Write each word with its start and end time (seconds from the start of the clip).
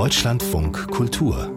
Deutschlandfunk 0.00 0.90
Kultur 0.90 1.54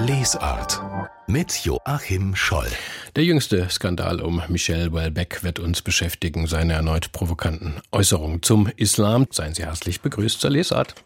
Lesart 0.00 0.82
mit 1.28 1.64
Joachim 1.64 2.34
Scholl. 2.34 2.66
Der 3.14 3.22
jüngste 3.22 3.70
Skandal 3.70 4.20
um 4.20 4.42
Michel 4.48 4.92
Welbeck 4.92 5.44
wird 5.44 5.60
uns 5.60 5.80
beschäftigen. 5.80 6.48
Seine 6.48 6.72
erneut 6.72 7.12
provokanten 7.12 7.74
Äußerungen 7.92 8.42
zum 8.42 8.66
Islam. 8.76 9.28
Seien 9.30 9.54
Sie 9.54 9.62
herzlich 9.62 10.00
begrüßt 10.00 10.40
zur 10.40 10.50
Lesart. 10.50 10.96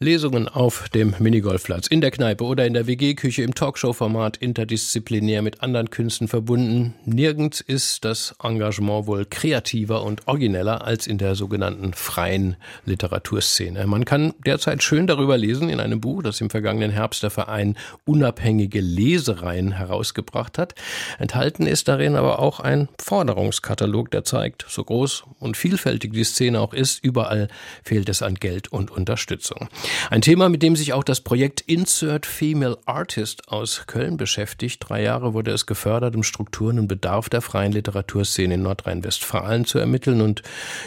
Lesungen 0.00 0.48
auf 0.48 0.88
dem 0.88 1.14
Minigolfplatz, 1.18 1.86
in 1.86 2.00
der 2.00 2.10
Kneipe 2.10 2.44
oder 2.44 2.66
in 2.66 2.74
der 2.74 2.86
WG-Küche 2.86 3.42
im 3.42 3.54
Talkshow-Format 3.54 4.36
interdisziplinär 4.36 5.42
mit 5.42 5.62
anderen 5.62 5.90
Künsten 5.90 6.28
verbunden. 6.28 6.94
Nirgends 7.04 7.60
ist 7.60 8.04
das 8.04 8.34
Engagement 8.42 9.06
wohl 9.06 9.24
kreativer 9.24 10.02
und 10.02 10.26
origineller 10.26 10.84
als 10.84 11.06
in 11.06 11.18
der 11.18 11.34
sogenannten 11.34 11.92
freien 11.94 12.56
Literaturszene. 12.84 13.86
Man 13.86 14.04
kann 14.04 14.34
derzeit 14.46 14.82
schön 14.82 15.06
darüber 15.06 15.38
lesen 15.38 15.68
in 15.68 15.80
einem 15.80 16.00
Buch, 16.00 16.22
das 16.22 16.40
im 16.40 16.50
vergangenen 16.50 16.90
Herbst 16.90 17.22
der 17.22 17.30
Verein 17.30 17.76
Unabhängige 18.04 18.80
Lesereien 18.80 19.72
herausgebracht 19.72 20.58
hat. 20.58 20.74
Enthalten 21.18 21.66
ist 21.66 21.88
darin 21.88 22.16
aber 22.16 22.38
auch 22.38 22.60
ein 22.60 22.88
Forderungskatalog, 23.00 24.10
der 24.10 24.24
zeigt, 24.24 24.64
so 24.68 24.84
groß 24.84 25.24
und 25.38 25.56
vielfältig 25.56 26.12
die 26.12 26.24
Szene 26.24 26.60
auch 26.60 26.74
ist, 26.74 27.04
überall 27.04 27.48
fehlt 27.82 28.08
es 28.08 28.22
an 28.22 28.34
Geld 28.34 28.72
und 28.72 28.90
Unterstützung. 28.90 29.61
Ein 30.10 30.22
Thema, 30.22 30.48
mit 30.48 30.62
dem 30.62 30.76
sich 30.76 30.92
auch 30.92 31.04
das 31.04 31.20
Projekt 31.20 31.62
Insert 31.62 32.26
Female 32.26 32.78
Artist 32.86 33.48
aus 33.48 33.84
Köln 33.86 34.16
beschäftigt. 34.16 34.84
Drei 34.86 35.02
Jahre 35.02 35.34
wurde 35.34 35.50
es 35.50 35.66
gefördert, 35.66 36.16
um 36.16 36.22
Strukturen 36.22 36.78
und 36.78 36.88
Bedarf 36.88 37.28
der 37.28 37.40
freien 37.40 37.72
Literaturszene 37.72 38.54
in 38.54 38.62
Nordrhein-Westfalen 38.62 39.64
zu 39.64 39.78
ermitteln. 39.78 40.20
Und 40.20 40.42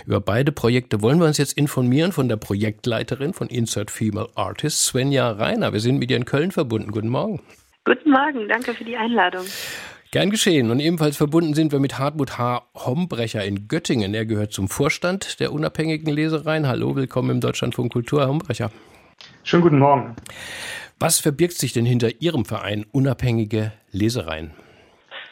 über 0.05 0.21
beide 0.21 0.51
Projekte 0.51 1.01
wollen 1.01 1.19
wir 1.19 1.27
uns 1.27 1.37
jetzt 1.37 1.53
informieren 1.53 2.11
von 2.11 2.29
der 2.29 2.37
Projektleiterin 2.37 3.33
von 3.33 3.47
Insert 3.47 3.91
Female 3.91 4.29
Artist, 4.35 4.83
Svenja 4.83 5.31
Reiner. 5.31 5.73
Wir 5.73 5.79
sind 5.79 5.97
mit 5.97 6.11
ihr 6.11 6.17
in 6.17 6.25
Köln 6.25 6.51
verbunden. 6.51 6.91
Guten 6.91 7.09
Morgen. 7.09 7.41
Guten 7.85 8.09
Morgen, 8.09 8.47
danke 8.47 8.73
für 8.73 8.83
die 8.83 8.97
Einladung. 8.97 9.45
Gern 10.15 10.29
geschehen. 10.29 10.71
Und 10.71 10.79
ebenfalls 10.79 11.17
verbunden 11.17 11.53
sind 11.55 11.73
wir 11.73 11.79
mit 11.81 11.99
Hartmut 11.99 12.37
H. 12.37 12.63
Hombrecher 12.73 13.43
in 13.43 13.67
Göttingen. 13.67 14.13
Er 14.13 14.25
gehört 14.25 14.53
zum 14.53 14.69
Vorstand 14.69 15.41
der 15.41 15.51
unabhängigen 15.51 16.07
Lesereien. 16.07 16.69
Hallo, 16.69 16.95
willkommen 16.95 17.31
im 17.31 17.41
Deutschlandfunk 17.41 17.91
Kultur, 17.91 18.21
Herr 18.21 18.29
Hombrecher. 18.29 18.71
Schönen 19.43 19.63
guten 19.63 19.79
Morgen. 19.79 20.15
Was 20.99 21.19
verbirgt 21.19 21.57
sich 21.57 21.73
denn 21.73 21.85
hinter 21.85 22.21
Ihrem 22.21 22.45
Verein 22.45 22.85
Unabhängige 22.93 23.73
Lesereien? 23.91 24.51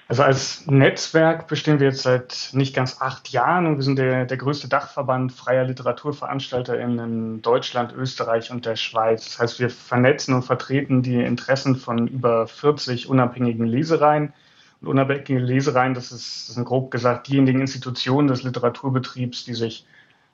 Also 0.09 0.23
als 0.23 0.67
Netzwerk 0.67 1.47
bestehen 1.47 1.79
wir 1.79 1.87
jetzt 1.87 2.01
seit 2.01 2.49
nicht 2.51 2.75
ganz 2.75 2.99
acht 2.99 3.29
Jahren 3.29 3.67
und 3.67 3.77
wir 3.77 3.83
sind 3.83 3.97
der, 3.97 4.25
der 4.25 4.35
größte 4.35 4.67
Dachverband 4.67 5.31
freier 5.31 5.63
Literaturveranstalter 5.63 6.77
in 6.77 7.41
Deutschland, 7.41 7.93
Österreich 7.93 8.51
und 8.51 8.65
der 8.65 8.75
Schweiz. 8.75 9.23
Das 9.23 9.39
heißt, 9.39 9.59
wir 9.61 9.69
vernetzen 9.69 10.33
und 10.33 10.43
vertreten 10.43 11.01
die 11.03 11.23
Interessen 11.23 11.77
von 11.77 12.05
über 12.09 12.47
40 12.47 13.07
unabhängigen 13.07 13.65
Lesereien 13.65 14.33
unabhängige 14.83 15.39
Lesereien, 15.39 15.93
das, 15.93 16.11
ist, 16.11 16.47
das 16.49 16.55
sind 16.55 16.65
grob 16.65 16.91
gesagt 16.91 17.27
diejenigen 17.27 17.61
Institutionen 17.61 18.27
des 18.27 18.43
Literaturbetriebs, 18.43 19.45
die 19.45 19.53
sich 19.53 19.85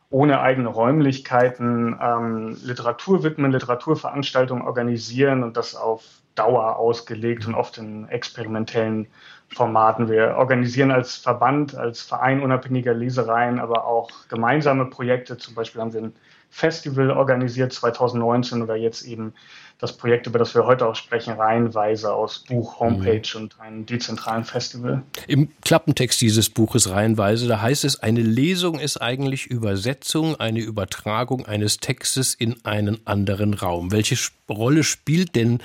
ohne 0.10 0.42
eigene 0.42 0.70
Räumlichkeiten 0.70 1.98
ähm, 2.02 2.58
Literatur 2.64 3.24
widmen, 3.24 3.52
Literaturveranstaltungen 3.52 4.64
organisieren 4.64 5.44
und 5.44 5.56
das 5.56 5.76
auf 5.76 6.04
Dauer 6.36 6.78
ausgelegt 6.78 7.46
und 7.46 7.54
oft 7.54 7.78
in 7.78 8.08
experimentellen 8.08 9.08
Formaten. 9.54 10.10
Wir 10.10 10.36
organisieren 10.38 10.92
als 10.92 11.16
Verband, 11.16 11.76
als 11.76 12.02
Verein 12.02 12.42
unabhängiger 12.42 12.94
Lesereien, 12.94 13.60
aber 13.60 13.86
auch 13.86 14.10
gemeinsame 14.30 14.86
Projekte. 14.86 15.38
Zum 15.38 15.56
Beispiel 15.56 15.82
haben 15.82 15.94
wir 15.94 16.02
ein 16.02 16.14
Festival 16.50 17.12
organisiert 17.12 17.74
2019 17.74 18.62
oder 18.62 18.76
jetzt 18.76 19.04
eben 19.04 19.34
das 19.78 19.96
Projekt, 19.96 20.28
über 20.28 20.40
das 20.40 20.54
wir 20.56 20.66
heute 20.66 20.88
auch 20.88 20.96
sprechen, 20.96 21.34
reihenweise 21.34 22.14
aus 22.14 22.40
Buch, 22.40 22.80
Homepage 22.80 23.22
mhm. 23.34 23.42
und 23.42 23.60
einem 23.62 23.86
dezentralen 23.86 24.44
Festival. 24.44 25.04
Im 25.28 25.50
Klappentext 25.62 26.20
dieses 26.20 26.50
Buches 26.50 26.90
reihenweise, 26.90 27.48
da 27.48 27.62
heißt 27.62 27.86
es, 27.86 28.02
eine 28.02 28.22
Lesung 28.22 28.80
ist 28.80 28.98
eigentlich 28.98 29.48
Übersetzung, 29.48 30.38
eine 30.40 30.60
Übertragung 30.60 31.46
eines 31.46 31.78
Textes 31.78 32.34
in 32.34 32.56
einen 32.66 33.00
anderen 33.06 33.54
Raum. 33.54 33.92
Welche 33.92 34.18
Rolle 34.50 34.84
spielt 34.84 35.36
denn 35.36 35.60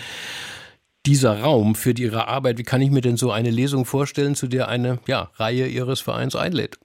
dieser 1.06 1.40
Raum 1.40 1.74
für 1.74 1.92
Ihre 1.92 2.28
Arbeit? 2.28 2.58
Wie 2.58 2.62
kann 2.62 2.80
ich 2.80 2.90
mir 2.90 3.00
denn 3.00 3.16
so 3.16 3.30
eine 3.30 3.50
Lesung 3.50 3.84
vorstellen, 3.84 4.34
zu 4.34 4.46
der 4.46 4.68
eine 4.68 4.98
ja, 5.06 5.30
Reihe 5.36 5.66
Ihres 5.66 6.00
Vereins 6.00 6.36
einlädt? 6.36 6.78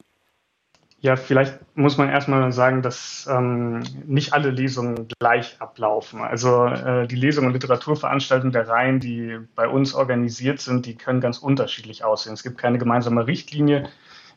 Ja, 1.02 1.16
vielleicht 1.16 1.58
muss 1.78 1.98
man 1.98 2.10
erstmal 2.10 2.52
sagen, 2.52 2.82
dass 2.82 3.26
ähm, 3.32 3.84
nicht 4.06 4.34
alle 4.34 4.50
Lesungen 4.50 5.08
gleich 5.18 5.56
ablaufen. 5.60 6.20
Also 6.20 6.66
äh, 6.66 7.08
die 7.08 7.16
Lesungen 7.16 7.48
und 7.48 7.54
Literaturveranstaltungen 7.54 8.52
der 8.52 8.68
Reihen, 8.68 9.00
die 9.00 9.38
bei 9.56 9.70
uns 9.70 9.94
organisiert 9.94 10.60
sind, 10.60 10.86
die 10.86 10.96
können 10.96 11.22
ganz 11.22 11.38
unterschiedlich 11.38 12.04
aussehen. 12.04 12.34
Es 12.34 12.44
gibt 12.44 12.58
keine 12.58 12.80
gemeinsame 12.80 13.28
Richtlinie, 13.28 13.88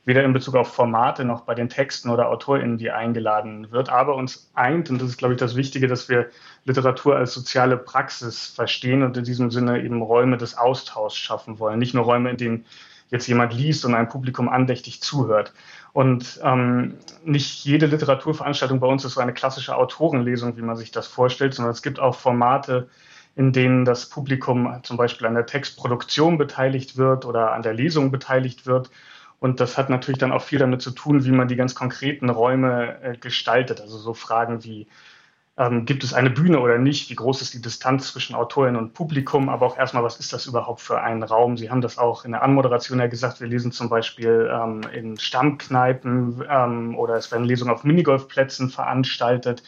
weder 0.04 0.24
in 0.24 0.32
Bezug 0.32 0.56
auf 0.56 0.72
Formate 0.72 1.24
noch 1.24 1.42
bei 1.42 1.54
den 1.54 1.68
Texten 1.68 2.10
oder 2.10 2.28
AutorInnen, 2.28 2.78
die 2.78 2.90
eingeladen 2.90 3.70
wird. 3.70 3.88
Aber 3.88 4.16
uns 4.16 4.50
eint, 4.54 4.90
und 4.90 5.00
das 5.00 5.10
ist, 5.10 5.18
glaube 5.18 5.34
ich, 5.34 5.40
das 5.40 5.54
Wichtige, 5.54 5.86
dass 5.86 6.08
wir 6.08 6.28
Literatur 6.64 7.16
als 7.16 7.34
soziale 7.34 7.76
Praxis 7.76 8.46
verstehen 8.46 9.02
und 9.02 9.16
in 9.16 9.24
diesem 9.24 9.50
Sinne 9.50 9.82
eben 9.82 10.02
Räume 10.02 10.38
des 10.38 10.58
Austauschs 10.58 11.16
schaffen 11.16 11.58
wollen. 11.58 11.78
Nicht 11.78 11.94
nur 11.94 12.04
Räume, 12.04 12.30
in 12.30 12.36
denen 12.36 12.64
jetzt 13.10 13.28
jemand 13.28 13.54
liest 13.54 13.84
und 13.84 13.94
ein 13.94 14.08
Publikum 14.08 14.48
andächtig 14.48 15.02
zuhört. 15.02 15.52
Und 15.92 16.40
ähm, 16.42 16.94
nicht 17.24 17.64
jede 17.64 17.86
Literaturveranstaltung 17.86 18.80
bei 18.80 18.86
uns 18.86 19.04
ist 19.04 19.14
so 19.14 19.20
eine 19.20 19.34
klassische 19.34 19.76
Autorenlesung, 19.76 20.56
wie 20.56 20.62
man 20.62 20.76
sich 20.76 20.90
das 20.90 21.06
vorstellt, 21.06 21.54
sondern 21.54 21.72
es 21.72 21.82
gibt 21.82 22.00
auch 22.00 22.14
Formate, 22.14 22.88
in 23.36 23.52
denen 23.52 23.84
das 23.84 24.08
Publikum 24.08 24.80
zum 24.82 24.96
Beispiel 24.96 25.26
an 25.26 25.34
der 25.34 25.46
Textproduktion 25.46 26.38
beteiligt 26.38 26.96
wird 26.96 27.24
oder 27.24 27.52
an 27.52 27.62
der 27.62 27.74
Lesung 27.74 28.10
beteiligt 28.10 28.66
wird. 28.66 28.90
Und 29.42 29.58
das 29.58 29.76
hat 29.76 29.90
natürlich 29.90 30.20
dann 30.20 30.30
auch 30.30 30.42
viel 30.42 30.60
damit 30.60 30.82
zu 30.82 30.92
tun, 30.92 31.24
wie 31.24 31.32
man 31.32 31.48
die 31.48 31.56
ganz 31.56 31.74
konkreten 31.74 32.30
Räume 32.30 33.02
äh, 33.02 33.16
gestaltet. 33.16 33.80
Also 33.80 33.98
so 33.98 34.14
Fragen 34.14 34.62
wie, 34.62 34.86
ähm, 35.56 35.84
gibt 35.84 36.04
es 36.04 36.14
eine 36.14 36.30
Bühne 36.30 36.60
oder 36.60 36.78
nicht? 36.78 37.10
Wie 37.10 37.16
groß 37.16 37.42
ist 37.42 37.52
die 37.52 37.60
Distanz 37.60 38.12
zwischen 38.12 38.36
Autorin 38.36 38.76
und 38.76 38.94
Publikum? 38.94 39.48
Aber 39.48 39.66
auch 39.66 39.76
erstmal, 39.76 40.04
was 40.04 40.20
ist 40.20 40.32
das 40.32 40.46
überhaupt 40.46 40.80
für 40.80 41.00
ein 41.00 41.24
Raum? 41.24 41.56
Sie 41.56 41.70
haben 41.70 41.80
das 41.80 41.98
auch 41.98 42.24
in 42.24 42.30
der 42.30 42.44
Anmoderation 42.44 43.00
ja 43.00 43.08
gesagt. 43.08 43.40
Wir 43.40 43.48
lesen 43.48 43.72
zum 43.72 43.88
Beispiel 43.88 44.48
ähm, 44.48 44.82
in 44.94 45.18
Stammkneipen 45.18 46.44
ähm, 46.48 46.96
oder 46.96 47.16
es 47.16 47.32
werden 47.32 47.44
Lesungen 47.44 47.74
auf 47.74 47.82
Minigolfplätzen 47.82 48.70
veranstaltet. 48.70 49.64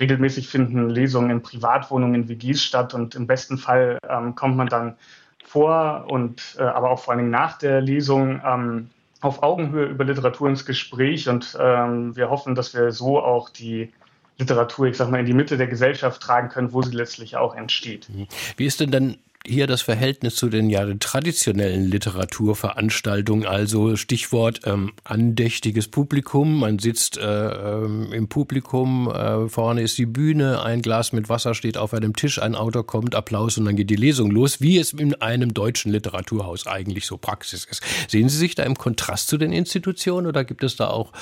Regelmäßig 0.00 0.48
finden 0.48 0.90
Lesungen 0.90 1.30
in 1.30 1.42
Privatwohnungen, 1.42 2.22
in 2.22 2.28
WGs 2.28 2.60
statt 2.60 2.92
und 2.92 3.14
im 3.14 3.28
besten 3.28 3.56
Fall 3.56 3.98
ähm, 4.08 4.34
kommt 4.34 4.56
man 4.56 4.66
dann 4.66 4.96
vor 5.44 6.06
und 6.08 6.56
äh, 6.58 6.64
aber 6.64 6.90
auch 6.90 6.98
vor 6.98 7.12
allen 7.12 7.18
Dingen 7.18 7.30
nach 7.30 7.56
der 7.56 7.80
Lesung 7.80 8.42
ähm, 8.44 8.90
auf 9.22 9.42
Augenhöhe 9.42 9.86
über 9.86 10.04
Literatur 10.04 10.48
ins 10.48 10.66
Gespräch 10.66 11.28
und 11.28 11.56
ähm, 11.58 12.14
wir 12.16 12.28
hoffen, 12.28 12.54
dass 12.54 12.74
wir 12.74 12.90
so 12.92 13.20
auch 13.20 13.48
die 13.48 13.92
Literatur, 14.38 14.86
ich 14.86 14.96
sag 14.96 15.10
mal, 15.10 15.20
in 15.20 15.26
die 15.26 15.32
Mitte 15.32 15.56
der 15.56 15.68
Gesellschaft 15.68 16.20
tragen 16.20 16.48
können, 16.48 16.72
wo 16.72 16.82
sie 16.82 16.94
letztlich 16.94 17.36
auch 17.36 17.54
entsteht. 17.54 18.08
Mhm. 18.08 18.26
Wie 18.56 18.66
ist 18.66 18.80
denn 18.80 18.90
dann 18.90 19.18
hier 19.46 19.66
das 19.66 19.82
Verhältnis 19.82 20.36
zu 20.36 20.48
den 20.48 20.70
ja 20.70 20.86
traditionellen 20.94 21.84
Literaturveranstaltungen, 21.90 23.46
also 23.46 23.96
Stichwort 23.96 24.60
ähm, 24.64 24.92
andächtiges 25.04 25.88
Publikum. 25.88 26.60
Man 26.60 26.78
sitzt 26.78 27.18
äh, 27.18 27.22
ähm, 27.22 28.12
im 28.12 28.28
Publikum, 28.28 29.10
äh, 29.10 29.48
vorne 29.48 29.82
ist 29.82 29.98
die 29.98 30.06
Bühne, 30.06 30.62
ein 30.62 30.82
Glas 30.82 31.12
mit 31.12 31.28
Wasser 31.28 31.54
steht 31.54 31.76
auf 31.76 31.92
einem 31.92 32.14
Tisch, 32.14 32.40
ein 32.40 32.54
Autor 32.54 32.86
kommt, 32.86 33.14
Applaus 33.14 33.58
und 33.58 33.64
dann 33.64 33.76
geht 33.76 33.90
die 33.90 33.96
Lesung 33.96 34.30
los, 34.30 34.60
wie 34.60 34.78
es 34.78 34.92
in 34.92 35.14
einem 35.20 35.54
deutschen 35.54 35.92
Literaturhaus 35.92 36.66
eigentlich 36.66 37.06
so 37.06 37.16
Praxis 37.16 37.64
ist. 37.64 37.82
Sehen 38.08 38.28
Sie 38.28 38.38
sich 38.38 38.54
da 38.54 38.62
im 38.62 38.76
Kontrast 38.76 39.28
zu 39.28 39.38
den 39.38 39.52
Institutionen 39.52 40.26
oder 40.26 40.44
gibt 40.44 40.62
es 40.62 40.76
da 40.76 40.88
auch 40.88 41.12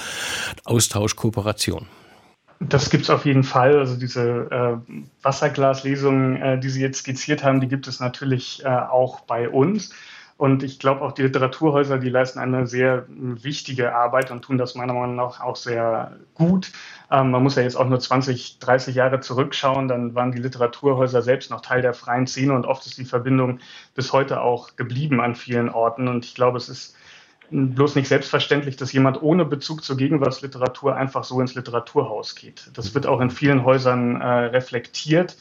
Austausch, 0.65 1.17
Kooperation? 1.17 1.87
Das 2.61 2.91
gibt 2.91 3.05
es 3.05 3.11
auf 3.11 3.25
jeden 3.25 3.43
Fall. 3.43 3.79
Also 3.79 3.97
diese 3.97 4.51
äh, 4.51 5.03
Wasserglaslesungen, 5.23 6.37
äh, 6.37 6.61
die 6.61 6.69
Sie 6.69 6.83
jetzt 6.83 6.99
skizziert 6.99 7.43
haben, 7.43 7.61
die 7.61 7.69
gibt 7.69 7.89
es 7.89 8.01
natürlich 8.01 8.63
äh, 8.65 8.69
auch 8.69 9.21
bei 9.21 9.49
uns. 9.49 9.95
Und 10.37 10.63
ich 10.63 10.79
glaube 10.79 11.03
auch 11.03 11.13
die 11.13 11.23
Literaturhäuser, 11.23 11.99
die 11.99 12.09
leisten 12.09 12.39
eine 12.39 12.67
sehr 12.67 13.05
wichtige 13.09 13.95
Arbeit 13.95 14.31
und 14.31 14.43
tun 14.43 14.59
das 14.59 14.75
meiner 14.75 14.95
Meinung 14.95 15.17
nach 15.17 15.41
auch 15.41 15.57
sehr 15.57 16.19
gut. 16.35 16.73
Ähm, 17.11 17.31
man 17.31 17.43
muss 17.43 17.57
ja 17.57 17.63
jetzt 17.63 17.77
auch 17.77 17.89
nur 17.89 18.01
20, 18.01 18.59
30 18.59 18.95
Jahre 18.95 19.21
zurückschauen, 19.21 19.89
dann 19.89 20.15
waren 20.15 20.33
die 20.33 20.39
Literaturhäuser 20.39 21.23
selbst 21.23 21.51
noch 21.51 21.61
Teil 21.63 21.83
der 21.83 21.95
freien 21.95 22.27
Szene 22.27 22.55
und 22.55 22.67
oft 22.67 22.87
ist 22.87 22.97
die 22.99 23.05
Verbindung 23.05 23.61
bis 23.95 24.13
heute 24.13 24.41
auch 24.41 24.77
geblieben 24.77 25.21
an 25.21 25.35
vielen 25.35 25.71
Orten. 25.71 26.09
Und 26.09 26.25
ich 26.25 26.35
glaube, 26.35 26.59
es 26.59 26.69
ist 26.69 26.95
bloß 27.51 27.97
nicht 27.97 28.09
selbstverständlich, 28.09 28.77
dass 28.77 28.93
jemand 28.93 29.23
ohne 29.23 29.45
Bezug 29.45 29.83
zur 29.83 29.97
Gegenwartsliteratur 29.97 30.97
einfach 30.97 31.25
so 31.25 31.41
ins 31.41 31.55
Literaturhaus 31.55 32.35
geht. 32.35 32.71
Das 32.75 32.95
wird 32.95 33.07
auch 33.07 33.21
in 33.21 33.31
vielen 33.31 33.65
Häusern 33.65 34.21
äh, 34.21 34.27
reflektiert. 34.27 35.37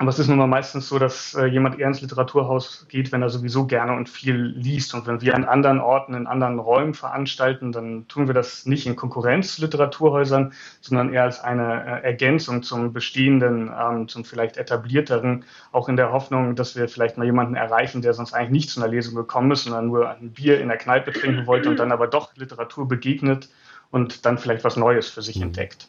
Aber 0.00 0.08
es 0.08 0.18
ist 0.18 0.28
nun 0.28 0.38
mal 0.38 0.46
meistens 0.46 0.88
so, 0.88 0.98
dass 0.98 1.34
äh, 1.34 1.44
jemand 1.44 1.78
eher 1.78 1.86
ins 1.86 2.00
Literaturhaus 2.00 2.86
geht, 2.88 3.12
wenn 3.12 3.20
er 3.20 3.28
sowieso 3.28 3.66
gerne 3.66 3.92
und 3.92 4.08
viel 4.08 4.34
liest. 4.34 4.94
Und 4.94 5.06
wenn 5.06 5.20
wir 5.20 5.34
an 5.34 5.44
anderen 5.44 5.78
Orten, 5.78 6.14
in 6.14 6.26
anderen 6.26 6.58
Räumen 6.58 6.94
veranstalten, 6.94 7.70
dann 7.70 8.08
tun 8.08 8.26
wir 8.26 8.32
das 8.32 8.64
nicht 8.64 8.86
in 8.86 8.96
Konkurrenz 8.96 9.58
Literaturhäusern, 9.58 10.54
sondern 10.80 11.12
eher 11.12 11.24
als 11.24 11.40
eine 11.40 11.84
äh, 11.84 12.02
Ergänzung 12.02 12.62
zum 12.62 12.94
bestehenden, 12.94 13.70
ähm, 13.78 14.08
zum 14.08 14.24
vielleicht 14.24 14.56
etablierteren, 14.56 15.44
auch 15.70 15.90
in 15.90 15.96
der 15.96 16.12
Hoffnung, 16.12 16.56
dass 16.56 16.76
wir 16.76 16.88
vielleicht 16.88 17.18
mal 17.18 17.26
jemanden 17.26 17.54
erreichen, 17.54 18.00
der 18.00 18.14
sonst 18.14 18.32
eigentlich 18.32 18.52
nicht 18.52 18.70
zu 18.70 18.80
einer 18.80 18.90
Lesung 18.90 19.14
gekommen 19.14 19.50
ist, 19.50 19.64
sondern 19.64 19.88
nur 19.88 20.08
ein 20.08 20.32
Bier 20.32 20.62
in 20.62 20.68
der 20.68 20.78
Kneipe 20.78 21.12
trinken 21.12 21.46
wollte 21.46 21.68
und 21.68 21.78
dann 21.78 21.92
aber 21.92 22.06
doch 22.06 22.34
Literatur 22.36 22.88
begegnet 22.88 23.50
und 23.90 24.24
dann 24.26 24.38
vielleicht 24.38 24.64
was 24.64 24.76
Neues 24.76 25.08
für 25.08 25.22
sich 25.22 25.36
mhm. 25.36 25.44
entdeckt. 25.44 25.88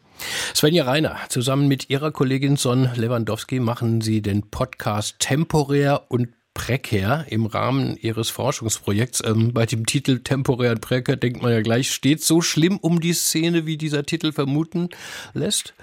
Svenja 0.54 0.84
Reiner, 0.84 1.18
zusammen 1.30 1.68
mit 1.68 1.90
ihrer 1.90 2.12
Kollegin 2.12 2.56
Son 2.56 2.90
Lewandowski 2.96 3.60
machen 3.60 4.02
Sie 4.02 4.22
den 4.22 4.50
Podcast 4.50 5.20
Temporär 5.20 6.04
und 6.10 6.30
prekär 6.54 7.26
im 7.30 7.46
Rahmen 7.46 7.98
Ihres 7.98 8.30
Forschungsprojekts. 8.30 9.24
Ähm, 9.26 9.54
bei 9.54 9.66
dem 9.66 9.86
Titel 9.86 10.20
Temporär 10.20 10.72
und 10.72 10.82
prekär 10.82 11.16
denkt 11.16 11.42
man 11.42 11.52
ja 11.52 11.62
gleich, 11.62 11.92
steht 11.92 12.22
so 12.22 12.42
schlimm 12.42 12.78
um 12.78 13.00
die 13.00 13.14
Szene, 13.14 13.66
wie 13.66 13.78
dieser 13.78 14.04
Titel 14.04 14.32
vermuten 14.32 14.90
lässt? 15.34 15.74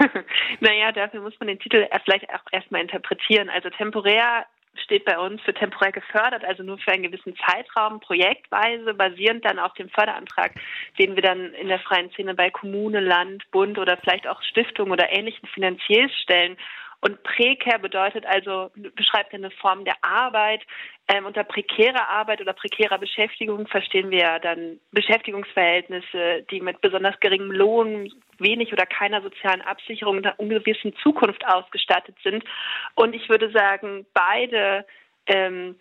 naja, 0.60 0.92
dafür 0.92 1.20
muss 1.20 1.34
man 1.38 1.48
den 1.48 1.58
Titel 1.58 1.86
vielleicht 2.04 2.28
auch 2.30 2.40
erstmal 2.52 2.82
interpretieren. 2.82 3.48
Also 3.48 3.70
temporär 3.70 4.46
steht 4.82 5.04
bei 5.04 5.18
uns 5.18 5.40
für 5.42 5.54
temporär 5.54 5.92
gefördert, 5.92 6.44
also 6.44 6.62
nur 6.62 6.78
für 6.78 6.92
einen 6.92 7.02
gewissen 7.02 7.34
Zeitraum, 7.36 8.00
projektweise, 8.00 8.94
basierend 8.94 9.44
dann 9.44 9.58
auf 9.58 9.74
dem 9.74 9.88
Förderantrag, 9.90 10.52
den 10.98 11.14
wir 11.14 11.22
dann 11.22 11.52
in 11.54 11.68
der 11.68 11.80
freien 11.80 12.10
Szene 12.10 12.34
bei 12.34 12.50
Kommune, 12.50 13.00
Land, 13.00 13.50
Bund 13.50 13.78
oder 13.78 13.96
vielleicht 13.96 14.26
auch 14.26 14.42
Stiftung 14.42 14.90
oder 14.90 15.12
ähnlichen 15.12 15.48
finanziell 15.48 16.10
stellen. 16.22 16.56
Und 17.00 17.22
prekär 17.22 17.78
bedeutet 17.78 18.26
also, 18.26 18.70
beschreibt 18.74 19.32
eine 19.32 19.52
Form 19.52 19.84
der 19.84 19.94
Arbeit. 20.02 20.62
Ähm, 21.06 21.26
unter 21.26 21.44
prekärer 21.44 22.08
Arbeit 22.08 22.40
oder 22.40 22.52
prekärer 22.52 22.98
Beschäftigung 22.98 23.68
verstehen 23.68 24.10
wir 24.10 24.18
ja 24.18 24.38
dann 24.40 24.80
Beschäftigungsverhältnisse, 24.90 26.44
die 26.50 26.60
mit 26.60 26.80
besonders 26.80 27.18
geringem 27.20 27.52
Lohn, 27.52 28.12
wenig 28.38 28.72
oder 28.72 28.86
keiner 28.86 29.22
sozialen 29.22 29.62
Absicherung 29.62 30.18
einer 30.18 30.38
ungewissen 30.38 30.94
Zukunft 31.02 31.46
ausgestattet 31.46 32.16
sind. 32.22 32.44
Und 32.94 33.14
ich 33.14 33.28
würde 33.28 33.50
sagen, 33.50 34.06
beide 34.14 34.84
ähm, 35.26 35.76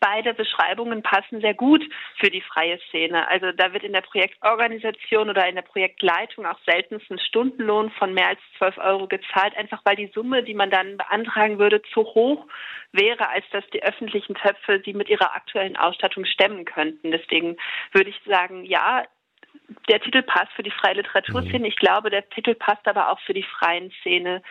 beide 0.00 0.34
Beschreibungen 0.34 1.02
passen 1.02 1.40
sehr 1.40 1.54
gut 1.54 1.82
für 2.18 2.30
die 2.30 2.40
freie 2.40 2.78
Szene. 2.88 3.28
Also 3.28 3.52
da 3.52 3.72
wird 3.72 3.84
in 3.84 3.92
der 3.92 4.00
Projektorganisation 4.00 5.30
oder 5.30 5.48
in 5.48 5.54
der 5.54 5.62
Projektleitung 5.62 6.46
auch 6.46 6.58
seltenst 6.66 7.10
ein 7.10 7.18
Stundenlohn 7.18 7.90
von 7.92 8.12
mehr 8.14 8.28
als 8.28 8.40
12 8.58 8.78
Euro 8.78 9.06
gezahlt, 9.06 9.56
einfach 9.56 9.80
weil 9.84 9.96
die 9.96 10.10
Summe, 10.14 10.42
die 10.42 10.54
man 10.54 10.70
dann 10.70 10.96
beantragen 10.96 11.58
würde, 11.58 11.82
zu 11.92 12.02
hoch 12.02 12.46
wäre, 12.92 13.28
als 13.28 13.44
dass 13.50 13.64
die 13.70 13.82
öffentlichen 13.82 14.34
Töpfe 14.34 14.80
sie 14.84 14.94
mit 14.94 15.08
ihrer 15.08 15.34
aktuellen 15.34 15.76
Ausstattung 15.76 16.24
stemmen 16.24 16.64
könnten. 16.64 17.10
Deswegen 17.10 17.56
würde 17.92 18.10
ich 18.10 18.20
sagen, 18.26 18.64
ja, 18.64 19.04
der 19.88 20.00
Titel 20.00 20.22
passt 20.22 20.52
für 20.54 20.62
die 20.62 20.70
freie 20.70 20.94
Literaturszene. 20.94 21.60
Mhm. 21.60 21.64
Ich 21.66 21.76
glaube, 21.76 22.10
der 22.10 22.28
Titel 22.30 22.54
passt 22.54 22.86
aber 22.86 23.10
auch 23.10 23.20
für 23.20 23.34
die 23.34 23.44
freien 23.44 23.90
Szene 24.00 24.42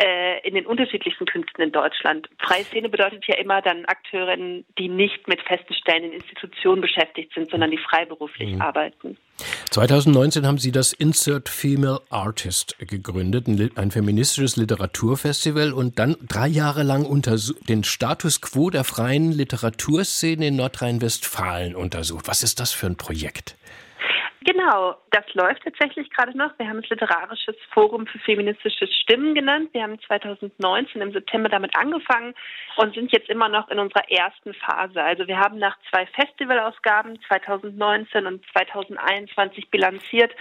äh, 0.00 0.46
in 0.46 0.54
den 0.54 0.64
unterschiedlichsten 0.64 1.26
Künsten 1.26 1.60
in 1.60 1.72
Deutschland. 1.72 2.28
Freie 2.38 2.64
Szene 2.64 2.88
bedeutet 2.88 3.26
ja 3.26 3.36
immer 3.36 3.60
dann 3.60 3.84
Akteurinnen, 3.86 4.64
die 4.78 4.88
nicht 4.88 5.26
mit 5.26 5.42
festen 5.42 5.74
Stellen 5.74 6.04
in 6.04 6.12
Institutionen 6.12 6.80
beschäftigt 6.80 7.34
sind, 7.34 7.50
sondern 7.50 7.72
die 7.72 7.78
freiberuflich 7.78 8.54
mhm. 8.54 8.62
arbeiten. 8.62 9.16
2019 9.70 10.46
haben 10.46 10.58
Sie 10.58 10.72
das 10.72 10.92
Insert 10.92 11.48
Female 11.48 12.00
Artist 12.10 12.76
gegründet, 12.78 13.46
ein 13.76 13.90
feministisches 13.90 14.56
Literaturfestival 14.56 15.72
und 15.72 15.98
dann 15.98 16.16
drei 16.28 16.46
Jahre 16.46 16.84
lang 16.84 17.04
den 17.68 17.84
Status 17.84 18.40
quo 18.40 18.70
der 18.70 18.84
freien 18.84 19.32
Literaturszene 19.32 20.46
in 20.46 20.56
Nordrhein-Westfalen 20.56 21.74
untersucht. 21.74 22.28
Was 22.28 22.42
ist 22.42 22.60
das 22.60 22.72
für 22.72 22.86
ein 22.86 22.96
Projekt? 22.96 23.57
Genau, 24.42 24.96
das 25.10 25.24
läuft 25.34 25.64
tatsächlich 25.64 26.10
gerade 26.10 26.36
noch. 26.38 26.56
Wir 26.58 26.68
haben 26.68 26.78
es 26.78 26.88
Literarisches 26.88 27.56
Forum 27.72 28.06
für 28.06 28.20
feministische 28.20 28.86
Stimmen 28.86 29.34
genannt. 29.34 29.70
Wir 29.72 29.82
haben 29.82 29.98
2019 30.00 31.02
im 31.02 31.12
September 31.12 31.48
damit 31.48 31.74
angefangen 31.76 32.34
und 32.76 32.94
sind 32.94 33.10
jetzt 33.10 33.28
immer 33.28 33.48
noch 33.48 33.68
in 33.68 33.80
unserer 33.80 34.08
ersten 34.08 34.54
Phase. 34.54 35.02
Also 35.02 35.26
wir 35.26 35.38
haben 35.40 35.58
nach 35.58 35.76
zwei 35.90 36.06
Festivalausgaben 36.06 37.18
2019 37.26 38.26
und 38.26 38.44
2021 38.52 39.70
bilanziert, 39.70 40.32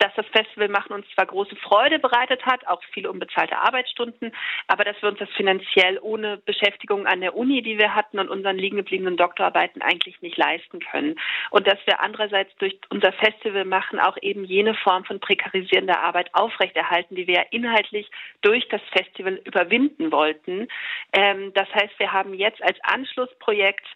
dass 0.00 0.14
das 0.14 0.26
Festival 0.26 0.68
machen 0.68 0.94
uns 0.94 1.06
zwar 1.14 1.26
große 1.26 1.54
Freude 1.56 1.98
bereitet 1.98 2.44
hat, 2.46 2.66
auch 2.66 2.82
viele 2.92 3.10
unbezahlte 3.10 3.58
Arbeitsstunden, 3.58 4.32
aber 4.66 4.84
dass 4.84 5.00
wir 5.02 5.10
uns 5.10 5.18
das 5.18 5.28
finanziell 5.30 5.98
ohne 6.00 6.38
Beschäftigung 6.38 7.06
an 7.06 7.20
der 7.20 7.36
Uni, 7.36 7.62
die 7.62 7.78
wir 7.78 7.94
hatten 7.94 8.18
und 8.18 8.30
unseren 8.30 8.56
liegen 8.56 8.78
gebliebenen 8.78 9.16
Doktorarbeiten 9.16 9.82
eigentlich 9.82 10.20
nicht 10.22 10.38
leisten 10.38 10.80
können. 10.80 11.20
Und 11.50 11.66
dass 11.66 11.78
wir 11.84 12.00
andererseits 12.00 12.54
durch 12.56 12.78
unser 12.88 13.12
Festival 13.12 13.66
machen 13.66 14.00
auch 14.00 14.16
eben 14.22 14.44
jene 14.44 14.74
Form 14.74 15.04
von 15.04 15.20
prekarisierender 15.20 16.00
Arbeit 16.00 16.34
aufrechterhalten, 16.34 17.14
die 17.14 17.26
wir 17.26 17.34
ja 17.34 17.44
inhaltlich 17.50 18.10
durch 18.40 18.66
das 18.68 18.80
Festival 18.92 19.40
überwinden 19.44 20.10
wollten. 20.12 20.68
Ähm, 21.12 21.52
das 21.52 21.68
heißt, 21.74 21.98
wir 21.98 22.12
haben 22.12 22.32
jetzt 22.32 22.62
als 22.62 22.78
Anschlussprojekt 22.82 23.86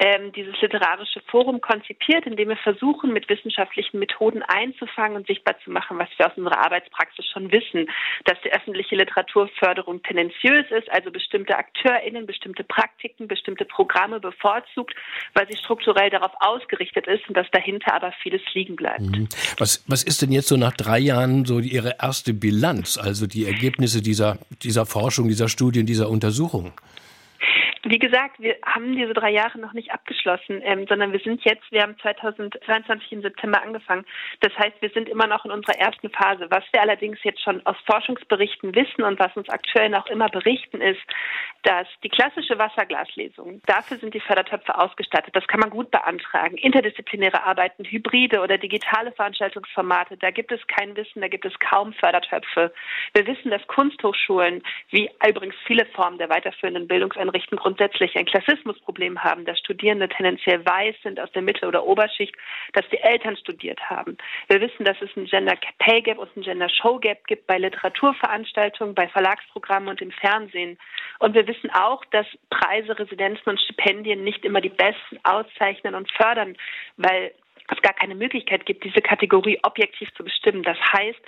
ähm, 0.00 0.32
dieses 0.32 0.60
literarische 0.60 1.20
Forum 1.30 1.60
konzipiert, 1.60 2.26
in 2.26 2.36
dem 2.36 2.48
wir 2.48 2.56
versuchen, 2.56 3.12
mit 3.12 3.28
wissenschaftlichen 3.28 4.00
Methoden 4.00 4.42
einzufangen 4.42 5.16
und 5.16 5.26
sichtbar 5.26 5.56
zu 5.62 5.70
machen, 5.70 5.98
was 5.98 6.08
wir 6.16 6.26
aus 6.26 6.36
unserer 6.36 6.64
Arbeitspraxis 6.64 7.26
schon 7.26 7.52
wissen, 7.52 7.88
dass 8.24 8.36
die 8.44 8.52
öffentliche 8.52 8.96
Literaturförderung 8.96 10.02
tendenziös 10.02 10.66
ist, 10.70 10.90
also 10.90 11.12
bestimmte 11.12 11.56
AkteurInnen, 11.56 12.26
bestimmte 12.26 12.64
Praktiken, 12.64 13.28
bestimmte 13.28 13.64
Programme 13.64 14.18
bevorzugt, 14.18 14.94
weil 15.34 15.46
sie 15.48 15.56
strukturell 15.56 16.10
darauf 16.10 16.32
ausgerichtet 16.40 17.06
ist 17.06 17.28
und 17.28 17.36
dass 17.36 17.46
dahinter 17.52 17.94
aber 17.94 18.12
vieles 18.22 18.42
liegen 18.52 18.74
bleibt. 18.74 19.00
Mhm. 19.00 19.28
Was, 19.58 19.84
was 19.86 20.02
ist 20.02 20.22
denn 20.22 20.32
jetzt 20.32 20.48
so 20.48 20.56
nach 20.56 20.72
drei 20.72 20.98
Jahren 20.98 21.44
so 21.44 21.60
Ihre 21.60 21.96
erste 22.02 22.34
Bilanz, 22.34 22.98
also 22.98 23.26
die 23.26 23.46
Ergebnisse 23.46 24.02
dieser, 24.02 24.38
dieser 24.62 24.86
Forschung, 24.86 25.28
dieser 25.28 25.48
Studien, 25.48 25.86
dieser 25.86 26.10
Untersuchung? 26.10 26.72
Wie 27.86 27.98
gesagt, 27.98 28.40
wir 28.40 28.56
haben 28.64 28.96
diese 28.96 29.12
drei 29.12 29.30
Jahre 29.30 29.58
noch 29.58 29.74
nicht 29.74 29.92
abgeschlossen, 29.92 30.62
ähm, 30.64 30.86
sondern 30.88 31.12
wir 31.12 31.20
sind 31.20 31.44
jetzt, 31.44 31.70
wir 31.70 31.82
haben 31.82 31.98
2022 31.98 33.12
im 33.12 33.20
September 33.22 33.62
angefangen. 33.62 34.06
Das 34.40 34.56
heißt, 34.58 34.80
wir 34.80 34.88
sind 34.88 35.06
immer 35.06 35.26
noch 35.26 35.44
in 35.44 35.50
unserer 35.50 35.78
ersten 35.78 36.08
Phase. 36.08 36.46
Was 36.50 36.64
wir 36.72 36.80
allerdings 36.80 37.18
jetzt 37.24 37.42
schon 37.42 37.64
aus 37.66 37.76
Forschungsberichten 37.84 38.74
wissen 38.74 39.02
und 39.02 39.18
was 39.18 39.36
uns 39.36 39.50
aktuell 39.50 39.90
noch 39.90 40.06
immer 40.06 40.30
berichten, 40.30 40.80
ist, 40.80 41.00
dass 41.62 41.86
die 42.02 42.08
klassische 42.08 42.58
Wasserglaslesung, 42.58 43.60
dafür 43.66 43.98
sind 43.98 44.14
die 44.14 44.20
Fördertöpfe 44.20 44.78
ausgestattet. 44.78 45.36
Das 45.36 45.46
kann 45.46 45.60
man 45.60 45.70
gut 45.70 45.90
beantragen. 45.90 46.56
Interdisziplinäre 46.56 47.44
Arbeiten, 47.44 47.84
hybride 47.84 48.40
oder 48.40 48.56
digitale 48.56 49.12
Veranstaltungsformate, 49.12 50.16
da 50.16 50.30
gibt 50.30 50.52
es 50.52 50.66
kein 50.68 50.96
Wissen, 50.96 51.20
da 51.20 51.28
gibt 51.28 51.44
es 51.44 51.58
kaum 51.58 51.92
Fördertöpfe. 51.92 52.72
Wir 53.12 53.26
wissen, 53.26 53.50
dass 53.50 53.66
Kunsthochschulen, 53.66 54.62
wie 54.90 55.10
übrigens 55.26 55.54
viele 55.66 55.84
Formen 55.86 56.16
der 56.16 56.30
weiterführenden 56.30 56.88
Bildungseinrichtungen, 56.88 57.62
grundsätzlich 57.74 58.16
ein 58.16 58.26
Klassismusproblem 58.26 59.22
haben, 59.22 59.44
dass 59.44 59.58
Studierende 59.58 60.08
tendenziell 60.08 60.64
weiß 60.64 60.94
sind 61.02 61.18
aus 61.18 61.30
der 61.32 61.42
Mittel- 61.42 61.68
oder 61.68 61.84
Oberschicht, 61.84 62.34
dass 62.72 62.88
die 62.90 63.00
Eltern 63.00 63.36
studiert 63.36 63.80
haben. 63.90 64.16
Wir 64.48 64.60
wissen, 64.60 64.84
dass 64.84 64.96
es 65.00 65.10
ein 65.16 65.26
Gender 65.26 65.56
Pay 65.78 66.02
Gap 66.02 66.18
und 66.18 66.34
ein 66.36 66.42
Gender 66.42 66.68
Show 66.68 66.98
Gap 66.98 67.26
gibt 67.26 67.46
bei 67.46 67.58
Literaturveranstaltungen, 67.58 68.94
bei 68.94 69.08
Verlagsprogrammen 69.08 69.88
und 69.88 70.00
im 70.00 70.12
Fernsehen. 70.12 70.78
Und 71.18 71.34
wir 71.34 71.46
wissen 71.48 71.70
auch, 71.70 72.04
dass 72.06 72.26
Preise, 72.48 72.96
Residenzen 72.96 73.50
und 73.50 73.60
Stipendien 73.60 74.22
nicht 74.22 74.44
immer 74.44 74.60
die 74.60 74.68
Besten 74.68 75.18
auszeichnen 75.24 75.94
und 75.94 76.10
fördern, 76.12 76.56
weil 76.96 77.32
es 77.68 77.82
gar 77.82 77.94
keine 77.94 78.14
Möglichkeit 78.14 78.66
gibt, 78.66 78.84
diese 78.84 79.00
Kategorie 79.00 79.58
objektiv 79.62 80.12
zu 80.14 80.22
bestimmen. 80.22 80.62
Das 80.62 80.78
heißt, 80.92 81.20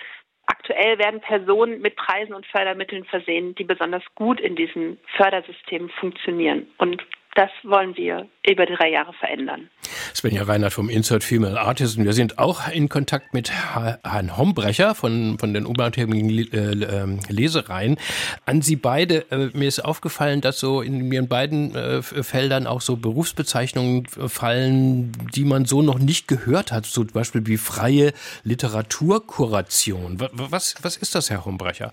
Aktuell 0.47 0.99
werden 0.99 1.21
Personen 1.21 1.81
mit 1.81 1.97
Preisen 1.97 2.35
und 2.35 2.47
Fördermitteln 2.47 3.05
versehen, 3.05 3.55
die 3.57 3.65
besonders 3.65 4.05
gut 4.15 4.41
in 4.41 4.55
diesem 4.55 4.99
Fördersystem 5.17 5.89
funktionieren. 5.91 6.69
Und 6.79 7.05
das 7.37 7.51
wollen 7.65 7.97
wir 7.97 8.27
über 8.49 8.65
drei 8.65 8.91
Jahre 8.91 9.13
verändern. 9.13 9.69
Svenja 10.15 10.45
Reinhardt 10.45 10.73
vom 10.73 10.89
Insert 10.89 11.23
Female 11.23 11.61
Artist. 11.61 12.03
wir 12.03 12.13
sind 12.15 12.39
auch 12.39 12.69
in 12.69 12.89
Kontakt 12.89 13.35
mit 13.35 13.53
Herrn 13.53 14.37
Hombrecher 14.37 14.95
von, 14.95 15.39
von 15.39 15.53
den 15.53 15.67
unabhängigen 15.67 16.31
äh, 16.31 17.03
ähm, 17.03 17.21
Lesereien. 17.29 17.99
An 18.47 18.63
Sie 18.63 18.77
beide, 18.77 19.31
äh, 19.31 19.51
mir 19.53 19.69
ist 19.69 19.85
aufgefallen, 19.85 20.41
dass 20.41 20.59
so 20.59 20.81
in 20.81 21.13
Ihren 21.13 21.29
beiden 21.29 21.75
äh, 21.75 22.03
Feldern 22.03 22.67
auch 22.67 22.81
so 22.81 22.97
Berufsbezeichnungen 22.97 24.07
fallen, 24.07 25.13
die 25.35 25.45
man 25.45 25.67
so 25.67 25.83
noch 25.83 25.99
nicht 25.99 26.29
gehört 26.29 26.73
hat, 26.73 26.87
so 26.87 27.05
zum 27.05 27.13
Beispiel 27.13 27.47
wie 27.47 27.59
freie 27.59 28.13
Literaturkuration. 28.45 30.19
Was, 30.33 30.77
was 30.83 30.97
ist 30.97 31.15
das, 31.15 31.29
Herr 31.29 31.45
Hombrecher? 31.45 31.93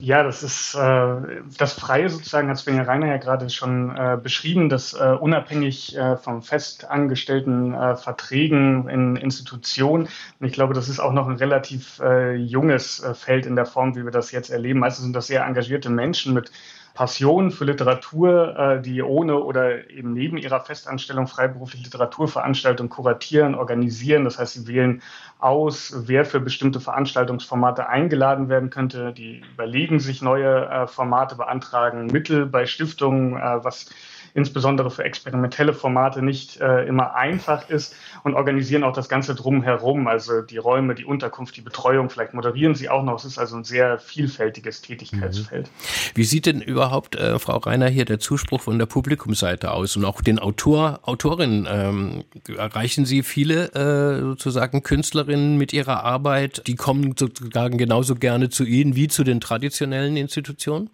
Ja, 0.00 0.22
das 0.22 0.44
ist 0.44 0.76
äh, 0.76 1.42
das 1.58 1.72
Freie 1.72 2.08
sozusagen, 2.08 2.48
hat 2.48 2.58
Svenja 2.58 2.84
Reiner 2.84 3.08
ja 3.08 3.16
gerade 3.16 3.50
schon 3.50 3.90
äh, 3.96 4.16
beschrieben, 4.22 4.68
dass 4.68 4.92
äh, 4.94 5.16
unabhängig 5.20 5.96
äh, 5.96 6.16
von 6.16 6.40
festangestellten 6.42 7.74
äh, 7.74 7.96
Verträgen 7.96 8.88
in 8.88 9.16
Institutionen, 9.16 10.08
und 10.38 10.46
ich 10.46 10.52
glaube, 10.52 10.72
das 10.72 10.88
ist 10.88 11.00
auch 11.00 11.12
noch 11.12 11.26
ein 11.26 11.34
relativ 11.34 11.98
äh, 11.98 12.34
junges 12.36 13.00
äh, 13.02 13.12
Feld 13.12 13.44
in 13.44 13.56
der 13.56 13.66
Form, 13.66 13.96
wie 13.96 14.04
wir 14.04 14.12
das 14.12 14.30
jetzt 14.30 14.50
erleben. 14.50 14.78
Meistens 14.78 15.02
sind 15.02 15.16
das 15.16 15.26
sehr 15.26 15.44
engagierte 15.44 15.90
Menschen 15.90 16.32
mit 16.32 16.52
Passion 16.98 17.52
für 17.52 17.64
Literatur, 17.64 18.58
äh, 18.58 18.82
die 18.82 19.02
ohne 19.02 19.38
oder 19.38 19.88
eben 19.88 20.14
neben 20.14 20.36
ihrer 20.36 20.58
Festanstellung 20.58 21.28
freiberufliche 21.28 21.84
Literaturveranstaltungen 21.84 22.90
kuratieren, 22.90 23.54
organisieren. 23.54 24.24
Das 24.24 24.40
heißt, 24.40 24.54
sie 24.54 24.66
wählen 24.66 25.00
aus, 25.38 25.94
wer 26.08 26.24
für 26.24 26.40
bestimmte 26.40 26.80
Veranstaltungsformate 26.80 27.88
eingeladen 27.88 28.48
werden 28.48 28.70
könnte. 28.70 29.12
Die 29.12 29.44
überlegen 29.54 30.00
sich 30.00 30.22
neue 30.22 30.66
äh, 30.66 30.88
Formate, 30.88 31.36
beantragen 31.36 32.06
Mittel 32.06 32.46
bei 32.46 32.66
Stiftungen, 32.66 33.36
äh, 33.36 33.62
was 33.62 33.90
insbesondere 34.38 34.90
für 34.90 35.04
experimentelle 35.04 35.74
Formate 35.74 36.22
nicht 36.22 36.60
äh, 36.60 36.86
immer 36.86 37.16
einfach 37.16 37.68
ist 37.68 37.94
und 38.22 38.34
organisieren 38.34 38.84
auch 38.84 38.92
das 38.92 39.08
Ganze 39.08 39.34
drumherum, 39.34 40.06
also 40.06 40.42
die 40.42 40.56
Räume, 40.58 40.94
die 40.94 41.04
Unterkunft, 41.04 41.56
die 41.56 41.60
Betreuung, 41.60 42.08
vielleicht 42.08 42.34
moderieren 42.34 42.76
sie 42.76 42.88
auch 42.88 43.02
noch. 43.02 43.16
Es 43.16 43.24
ist 43.24 43.38
also 43.38 43.56
ein 43.56 43.64
sehr 43.64 43.98
vielfältiges 43.98 44.80
Tätigkeitsfeld. 44.80 45.66
Mhm. 45.66 45.70
Wie 46.14 46.24
sieht 46.24 46.46
denn 46.46 46.62
überhaupt, 46.62 47.16
äh, 47.16 47.38
Frau 47.40 47.56
Reiner, 47.56 47.88
hier 47.88 48.04
der 48.04 48.20
Zuspruch 48.20 48.60
von 48.60 48.78
der 48.78 48.86
Publikumsseite 48.86 49.72
aus 49.72 49.96
und 49.96 50.04
auch 50.04 50.22
den 50.22 50.38
Autor, 50.38 51.00
Autorinnen? 51.02 51.66
Ähm, 51.68 52.24
erreichen 52.56 53.04
Sie 53.04 53.24
viele 53.24 53.72
äh, 53.74 54.20
sozusagen 54.20 54.84
Künstlerinnen 54.84 55.58
mit 55.58 55.72
ihrer 55.72 56.04
Arbeit? 56.04 56.62
Die 56.68 56.76
kommen 56.76 57.14
sozusagen 57.18 57.76
genauso 57.76 58.14
gerne 58.14 58.50
zu 58.50 58.64
Ihnen 58.64 58.94
wie 58.94 59.08
zu 59.08 59.24
den 59.24 59.40
traditionellen 59.40 60.16
Institutionen? 60.16 60.90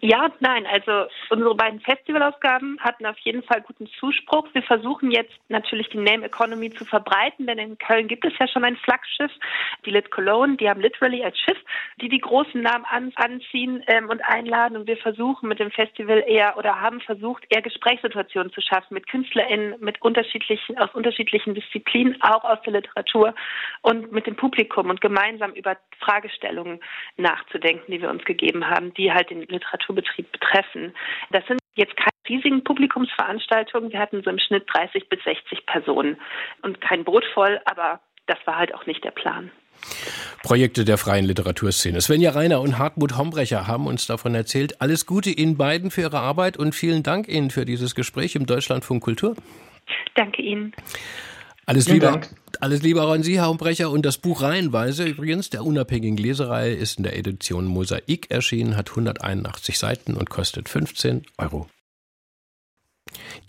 Ja 0.00 0.30
nein. 0.40 0.64
Also 0.66 1.08
unsere 1.30 1.54
beiden 1.54 1.80
Festivalausgaben 1.80 2.78
hatten 2.80 3.06
auf 3.06 3.18
jeden 3.20 3.42
Fall 3.42 3.62
guten 3.62 3.88
Zuspruch. 3.98 4.46
Wir 4.52 4.62
versuchen 4.62 5.10
jetzt 5.10 5.34
natürlich 5.48 5.88
die 5.88 5.98
Name 5.98 6.26
Economy 6.26 6.70
zu 6.70 6.84
verbreiten, 6.84 7.46
denn 7.46 7.58
in 7.58 7.78
Köln 7.78 8.06
gibt 8.06 8.24
es 8.24 8.32
ja 8.38 8.46
schon 8.46 8.64
ein 8.64 8.76
Flaggschiff, 8.76 9.32
die 9.84 9.90
Lit 9.90 10.10
Cologne, 10.10 10.56
die 10.56 10.68
haben 10.68 10.80
literally 10.80 11.24
als 11.24 11.36
Schiff, 11.38 11.58
die 12.00 12.08
die 12.08 12.20
großen 12.20 12.60
Namen 12.60 12.84
an, 12.84 13.12
anziehen 13.16 13.82
ähm, 13.88 14.08
und 14.08 14.20
einladen. 14.20 14.76
Und 14.76 14.86
wir 14.86 14.96
versuchen 14.98 15.48
mit 15.48 15.58
dem 15.58 15.72
Festival 15.72 16.22
eher 16.26 16.56
oder 16.56 16.80
haben 16.80 17.00
versucht, 17.00 17.44
eher 17.48 17.62
Gesprächssituationen 17.62 18.52
zu 18.52 18.60
schaffen 18.60 18.94
mit 18.94 19.08
KünstlerInnen, 19.08 19.74
mit 19.80 20.00
unterschiedlichen, 20.02 20.78
aus 20.78 20.94
unterschiedlichen 20.94 21.54
Disziplinen, 21.54 22.22
auch 22.22 22.44
aus 22.44 22.58
der 22.64 22.74
Literatur 22.74 23.34
und 23.82 24.12
mit 24.12 24.26
dem 24.26 24.36
Publikum 24.36 24.90
und 24.90 25.00
gemeinsam 25.00 25.52
über 25.52 25.76
Fragestellungen 25.98 26.80
nachzudenken, 27.16 27.90
die 27.90 28.00
wir 28.00 28.10
uns 28.10 28.24
gegeben 28.24 28.68
haben, 28.68 28.94
die 28.94 29.12
halt 29.12 29.30
den 29.30 29.42
Literatur 29.42 29.87
Literaturbetrieb 29.88 30.32
betreffen. 30.32 30.94
Das 31.30 31.46
sind 31.46 31.60
jetzt 31.74 31.96
keine 31.96 32.10
riesigen 32.28 32.64
Publikumsveranstaltungen. 32.64 33.90
Wir 33.90 33.98
hatten 33.98 34.22
so 34.22 34.30
im 34.30 34.38
Schnitt 34.38 34.64
30 34.72 35.08
bis 35.08 35.22
60 35.24 35.66
Personen 35.66 36.16
und 36.62 36.80
kein 36.80 37.04
Boot 37.04 37.24
voll, 37.34 37.60
aber 37.64 38.00
das 38.26 38.38
war 38.44 38.58
halt 38.58 38.74
auch 38.74 38.86
nicht 38.86 39.04
der 39.04 39.10
Plan. 39.10 39.50
Projekte 40.42 40.84
der 40.84 40.98
freien 40.98 41.24
Literaturszene. 41.24 42.00
Svenja 42.00 42.32
Reiner 42.32 42.60
und 42.60 42.78
Hartmut 42.78 43.16
Hombrecher 43.16 43.68
haben 43.68 43.86
uns 43.86 44.06
davon 44.06 44.34
erzählt. 44.34 44.80
Alles 44.80 45.06
Gute 45.06 45.30
Ihnen 45.30 45.56
beiden 45.56 45.90
für 45.90 46.02
Ihre 46.02 46.18
Arbeit 46.18 46.56
und 46.56 46.74
vielen 46.74 47.02
Dank 47.04 47.28
Ihnen 47.28 47.50
für 47.50 47.64
dieses 47.64 47.94
Gespräch 47.94 48.34
im 48.34 48.46
Deutschlandfunk 48.46 49.02
Kultur. 49.02 49.36
Danke 50.14 50.42
Ihnen. 50.42 50.74
Alles 51.68 51.86
Liebe, 51.86 52.22
alles 52.60 52.80
Liebe 52.80 53.02
auch 53.02 53.10
an 53.10 53.22
Sie, 53.22 53.36
Herr 53.36 53.50
Umbrecher. 53.50 53.90
Und 53.90 54.06
das 54.06 54.16
Buch 54.16 54.40
Reihenweise 54.40 55.04
übrigens 55.04 55.50
der 55.50 55.66
unabhängigen 55.66 56.16
Lesereihe 56.16 56.72
ist 56.72 56.96
in 56.96 57.04
der 57.04 57.14
Edition 57.18 57.66
Mosaik 57.66 58.30
erschienen, 58.30 58.74
hat 58.74 58.88
181 58.88 59.78
Seiten 59.78 60.14
und 60.14 60.30
kostet 60.30 60.70
15 60.70 61.26
Euro. 61.36 61.68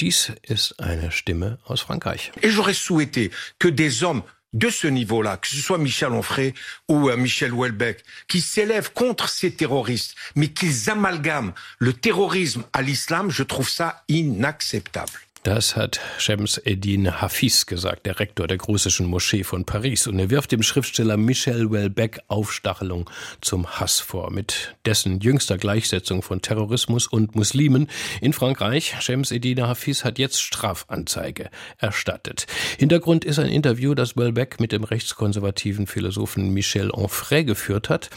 Dies 0.01 0.33
ist 0.43 0.81
eine 0.81 1.13
Stimme 1.13 1.59
aus 1.63 1.79
Frankreich. 1.79 2.33
Et 2.41 2.49
j'aurais 2.49 2.73
souhaité 2.73 3.31
que 3.57 3.69
des 3.69 4.03
hommes 4.03 4.23
de 4.51 4.69
ce 4.69 4.87
niveau-là, 4.87 5.37
que 5.37 5.47
ce 5.47 5.55
soit 5.55 5.77
Michel 5.77 6.11
Onfray 6.11 6.53
ou 6.89 7.09
euh, 7.09 7.15
Michel 7.15 7.53
Houellebecq, 7.53 8.03
qui 8.27 8.41
s'élèvent 8.41 8.91
contre 8.91 9.29
ces 9.29 9.51
terroristes, 9.51 10.15
mais 10.35 10.49
qu'ils 10.49 10.89
amalgament 10.89 11.53
le 11.77 11.93
terrorisme 11.93 12.65
à 12.73 12.81
l'islam, 12.81 13.31
je 13.31 13.43
trouve 13.43 13.69
ça 13.69 14.03
inacceptable. 14.09 15.11
Das 15.49 15.75
hat 15.75 15.99
Shems 16.19 16.59
Eddin 16.59 17.21
Hafiz 17.21 17.65
gesagt, 17.65 18.05
der 18.05 18.19
Rektor 18.19 18.45
der 18.45 18.57
Großischen 18.57 19.07
Moschee 19.07 19.43
von 19.43 19.65
Paris. 19.65 20.05
Und 20.05 20.19
er 20.19 20.29
wirft 20.29 20.51
dem 20.51 20.61
Schriftsteller 20.61 21.17
Michel 21.17 21.71
Welbeck 21.71 22.19
Aufstachelung 22.27 23.09
zum 23.41 23.65
Hass 23.65 23.99
vor. 23.99 24.29
Mit 24.29 24.75
dessen 24.85 25.21
jüngster 25.21 25.57
Gleichsetzung 25.57 26.21
von 26.21 26.43
Terrorismus 26.43 27.07
und 27.07 27.35
Muslimen 27.35 27.87
in 28.21 28.31
Frankreich. 28.31 28.93
Shems 28.99 29.31
Eddin 29.31 29.63
Hafiz 29.63 30.03
hat 30.03 30.19
jetzt 30.19 30.39
Strafanzeige 30.39 31.49
erstattet. 31.79 32.45
Hintergrund 32.77 33.25
ist 33.25 33.39
ein 33.39 33.49
Interview, 33.49 33.95
das 33.95 34.15
Welbeck 34.15 34.59
mit 34.59 34.71
dem 34.71 34.83
rechtskonservativen 34.83 35.87
Philosophen 35.87 36.53
Michel 36.53 36.91
Onfray 36.91 37.43
geführt 37.43 37.89
hat. 37.89 38.11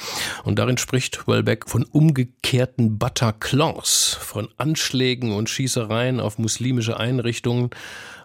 Und 0.45 0.59
darin 0.59 0.77
spricht 0.77 1.27
Welbeck 1.27 1.71
von 1.71 1.85
umgekehrten 1.85 2.99
Bataclans, 2.99 4.19
von 4.21 4.51
Anschlägen 4.59 5.33
und 5.33 5.49
Schießereien 5.49 6.21
auf 6.21 6.37
muslimische 6.37 7.01
Einrichtungen 7.01 7.22
Einrichtungen 7.23 7.71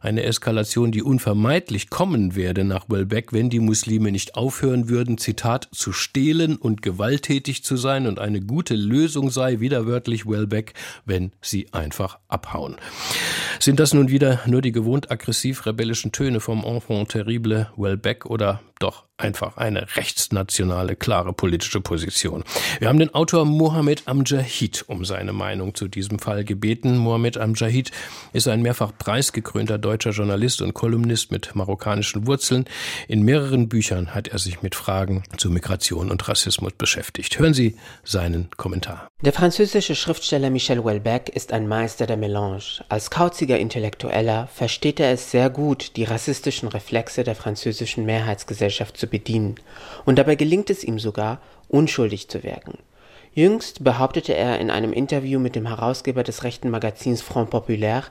eine 0.08 0.24
Eskalation, 0.24 0.94
die 0.94 1.04
unvermeidlich 1.04 1.90
kommen 1.90 2.38
werde 2.38 2.64
nach 2.64 2.86
Welbeck, 2.88 3.34
wenn 3.34 3.50
die 3.50 3.60
Muslime 3.60 4.10
nicht 4.10 4.36
aufhören 4.36 4.88
würden, 4.88 5.18
Zitat, 5.18 5.68
zu 5.74 5.92
stehlen 5.92 6.56
und 6.56 6.82
gewalttätig 6.82 7.62
zu 7.66 7.76
sein 7.76 8.08
und 8.08 8.18
eine 8.18 8.40
gute 8.40 8.76
Lösung 8.76 9.30
sei, 9.30 9.60
widerwörtlich 9.60 10.26
Welbeck, 10.26 10.74
wenn 11.06 11.34
sie 11.42 11.74
einfach 11.74 12.20
abhauen. 12.30 12.78
Sind 13.60 13.82
das 13.82 13.94
nun 13.94 14.10
wieder 14.10 14.40
nur 14.46 14.62
die 14.62 14.72
gewohnt 14.72 15.12
aggressiv-rebellischen 15.12 16.14
Töne 16.14 16.40
vom 16.40 16.64
Enfant 16.64 17.10
terrible 17.10 17.68
Welbeck 17.76 18.26
oder 18.26 18.62
doch 18.80 19.06
einfach 19.18 19.58
eine 19.58 19.96
rechtsnationale, 19.96 20.96
klare 20.96 21.34
politische 21.34 21.82
Position. 21.82 22.44
Wir 22.80 22.88
haben 22.88 23.00
den 23.00 23.14
Autor 23.14 23.46
Mohammed 23.46 24.04
Amjahid 24.06 24.86
um 24.88 25.06
seine 25.06 25.34
Meinung 25.34 25.74
zu 25.74 25.88
diesem 25.88 26.20
Fall 26.20 26.44
gebeten. 26.44 26.98
Mohammed 26.98 27.38
Amjahid 27.38 27.92
ist 28.34 28.48
ein 28.48 28.62
mehrfach 28.62 28.92
preisgekrönter 28.98 29.80
deutscher 29.80 29.97
Journalist 29.98 30.62
und 30.62 30.74
Kolumnist 30.74 31.32
mit 31.32 31.56
marokkanischen 31.56 32.28
Wurzeln. 32.28 32.66
In 33.08 33.24
mehreren 33.24 33.70
Büchern 33.70 34.14
hat 34.14 34.28
er 34.28 34.40
sich 34.40 34.62
mit 34.62 34.76
Fragen 34.76 35.24
zu 35.38 35.50
Migration 35.50 36.12
und 36.12 36.28
Rassismus 36.28 36.74
beschäftigt. 36.74 37.38
Hören 37.40 37.54
Sie 37.54 37.76
seinen 38.04 38.50
Kommentar. 38.58 39.08
Der 39.22 39.34
französische 39.34 39.96
Schriftsteller 39.96 40.50
Michel 40.50 40.84
Houellebecq 40.84 41.30
ist 41.30 41.52
ein 41.52 41.68
Meister 41.68 42.06
der 42.06 42.18
Melange. 42.18 42.84
Als 42.90 43.10
kauziger 43.10 43.58
Intellektueller 43.58 44.48
versteht 44.54 45.00
er 45.00 45.12
es 45.12 45.32
sehr 45.32 45.50
gut, 45.50 45.96
die 45.96 46.04
rassistischen 46.04 46.70
Reflexe 46.70 47.24
der 47.24 47.36
französischen 47.36 48.06
Mehrheitsgesellschaft 48.06 48.98
zu 48.98 49.08
bedienen, 49.08 49.56
und 50.06 50.18
dabei 50.18 50.36
gelingt 50.36 50.70
es 50.70 50.84
ihm 50.84 51.00
sogar, 51.00 51.42
unschuldig 51.68 52.28
zu 52.30 52.44
wirken. 52.44 52.78
Jüngst 53.38 53.84
behauptete 53.84 54.34
er 54.34 54.60
in 54.60 54.72
einem 54.72 54.92
Interview 54.92 55.40
mit 55.40 55.56
dem 55.56 55.68
Herausgeber 55.68 56.24
des 56.24 56.44
rechten 56.44 56.72
Magazins 56.72 57.22
Front 57.22 57.52
Populaire, 57.52 58.06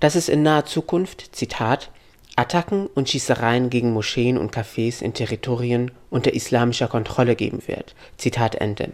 dass 0.00 0.14
es 0.14 0.30
in 0.30 0.42
naher 0.42 0.64
Zukunft, 0.64 1.36
Zitat, 1.36 1.90
Attacken 2.34 2.86
und 2.86 3.10
Schießereien 3.10 3.68
gegen 3.68 3.92
Moscheen 3.92 4.38
und 4.38 4.56
Cafés 4.56 5.02
in 5.02 5.12
Territorien 5.12 5.90
unter 6.08 6.32
islamischer 6.32 6.88
Kontrolle 6.88 7.36
geben 7.36 7.60
wird. 7.66 7.94
Zitat 8.16 8.54
Ende. 8.54 8.92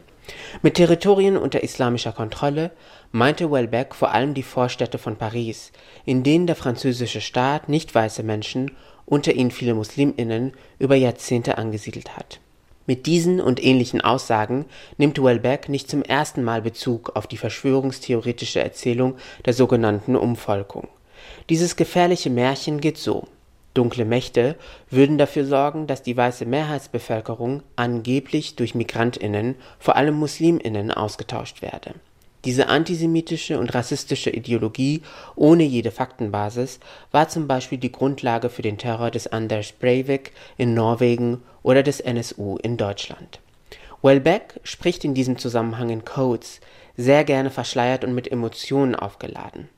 Mit 0.61 0.75
Territorien 0.75 1.37
unter 1.37 1.63
islamischer 1.63 2.11
Kontrolle 2.11 2.73
meinte 3.13 3.53
Welbeck 3.53 3.95
vor 3.95 4.11
allem 4.11 4.35
die 4.35 4.43
Vorstädte 4.43 4.99
von 4.99 5.15
Paris, 5.15 5.71
in 6.05 6.25
denen 6.25 6.49
der 6.49 6.57
französische 6.57 7.21
Staat 7.21 7.69
nicht 7.69 7.95
weiße 7.95 8.25
Menschen, 8.25 8.73
unter 9.05 9.35
ihnen 9.35 9.53
viele 9.53 9.75
Musliminnen, 9.75 10.55
über 10.81 10.97
Jahrzehnte 10.97 11.59
angesiedelt 11.59 12.17
hat. 12.17 12.41
Mit 12.87 13.07
diesen 13.07 13.41
und 13.41 13.63
ähnlichen 13.63 14.01
Aussagen 14.01 14.65
nimmt 14.97 15.23
Welbeck 15.23 15.69
nicht 15.69 15.91
zum 15.91 16.03
ersten 16.03 16.45
Mal 16.45 16.63
Bezug 16.63 17.17
auf 17.17 17.27
die 17.27 17.37
verschwörungstheoretische 17.37 18.61
Erzählung 18.61 19.17
der 19.45 19.53
sogenannten 19.53 20.17
Umvolkung. 20.17 20.89
Dieses 21.51 21.77
gefährliche 21.77 22.31
Märchen 22.31 22.81
geht 22.81 22.99
so 22.99 23.27
Dunkle 23.77 24.07
Mächte 24.07 24.57
würden 24.91 25.19
dafür 25.19 25.45
sorgen, 25.45 25.87
dass 25.87 26.03
die 26.03 26.17
weiße 26.17 26.47
Mehrheitsbevölkerung 26.47 27.63
angeblich 27.77 28.57
durch 28.57 28.75
Migrantinnen, 28.75 29.57
vor 29.79 29.97
allem 29.97 30.15
Musliminnen, 30.15 30.91
ausgetauscht 30.91 31.61
werde. 31.61 31.95
Diese 32.47 32.69
antisemitische 32.69 33.59
und 33.59 33.75
rassistische 33.75 34.31
Ideologie 34.31 35.03
ohne 35.35 35.65
jede 35.65 35.91
Faktenbasis 35.91 36.81
war 37.11 37.29
zum 37.29 37.49
Beispiel 37.49 37.77
die 37.77 37.93
Grundlage 37.93 38.49
für 38.49 38.63
den 38.63 38.79
Terror 38.79 39.11
des 39.11 39.27
Anders 39.27 39.73
Breivik 39.73 40.33
in 40.57 40.73
Norwegen 40.73 41.43
oder 41.67 41.83
des 41.83 41.99
NSU 41.99 42.59
in 42.59 42.77
Deutschland. 42.77 43.41
Welbeck 44.01 44.61
spricht 44.63 45.05
in 45.05 45.15
diesem 45.15 45.37
Zusammenhang 45.37 45.91
in 45.91 46.05
Codes, 46.05 46.61
sehr 46.97 47.25
gerne 47.25 47.51
verschleiert 47.51 48.05
und 48.05 48.15
mit 48.15 48.31
Emotionen 48.31 48.95
aufgeladen. 48.95 49.69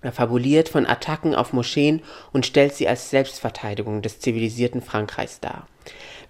Er 0.00 0.10
fabuliert 0.10 0.68
von 0.68 0.84
Attacken 0.84 1.36
auf 1.36 1.52
Moscheen 1.52 2.02
und 2.32 2.44
stellt 2.44 2.74
sie 2.74 2.88
als 2.88 3.10
Selbstverteidigung 3.10 4.02
des 4.02 4.18
zivilisierten 4.18 4.82
Frankreichs 4.82 5.38
dar. 5.38 5.68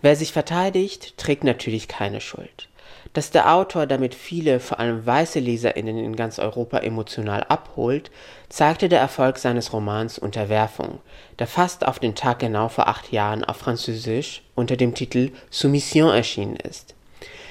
Wer 0.02 0.14
sich 0.14 0.34
verteidigt, 0.34 1.16
trägt 1.16 1.42
natürlich 1.42 1.88
keine 1.88 2.20
Schuld. 2.20 2.68
Dass 3.12 3.30
der 3.30 3.52
Autor 3.52 3.86
damit 3.86 4.14
viele, 4.14 4.58
vor 4.58 4.80
allem 4.80 5.04
weiße 5.04 5.38
Leserinnen 5.38 5.98
in 5.98 6.16
ganz 6.16 6.38
Europa 6.38 6.78
emotional 6.78 7.44
abholt, 7.44 8.10
zeigte 8.48 8.88
der 8.88 9.00
Erfolg 9.00 9.36
seines 9.36 9.74
Romans 9.74 10.18
Unterwerfung, 10.18 11.00
der 11.38 11.46
fast 11.46 11.86
auf 11.86 11.98
den 11.98 12.14
Tag 12.14 12.38
genau 12.38 12.68
vor 12.68 12.88
acht 12.88 13.12
Jahren 13.12 13.44
auf 13.44 13.58
Französisch 13.58 14.42
unter 14.54 14.76
dem 14.78 14.94
Titel 14.94 15.30
Soumission 15.50 16.14
erschienen 16.14 16.56
ist. 16.56 16.94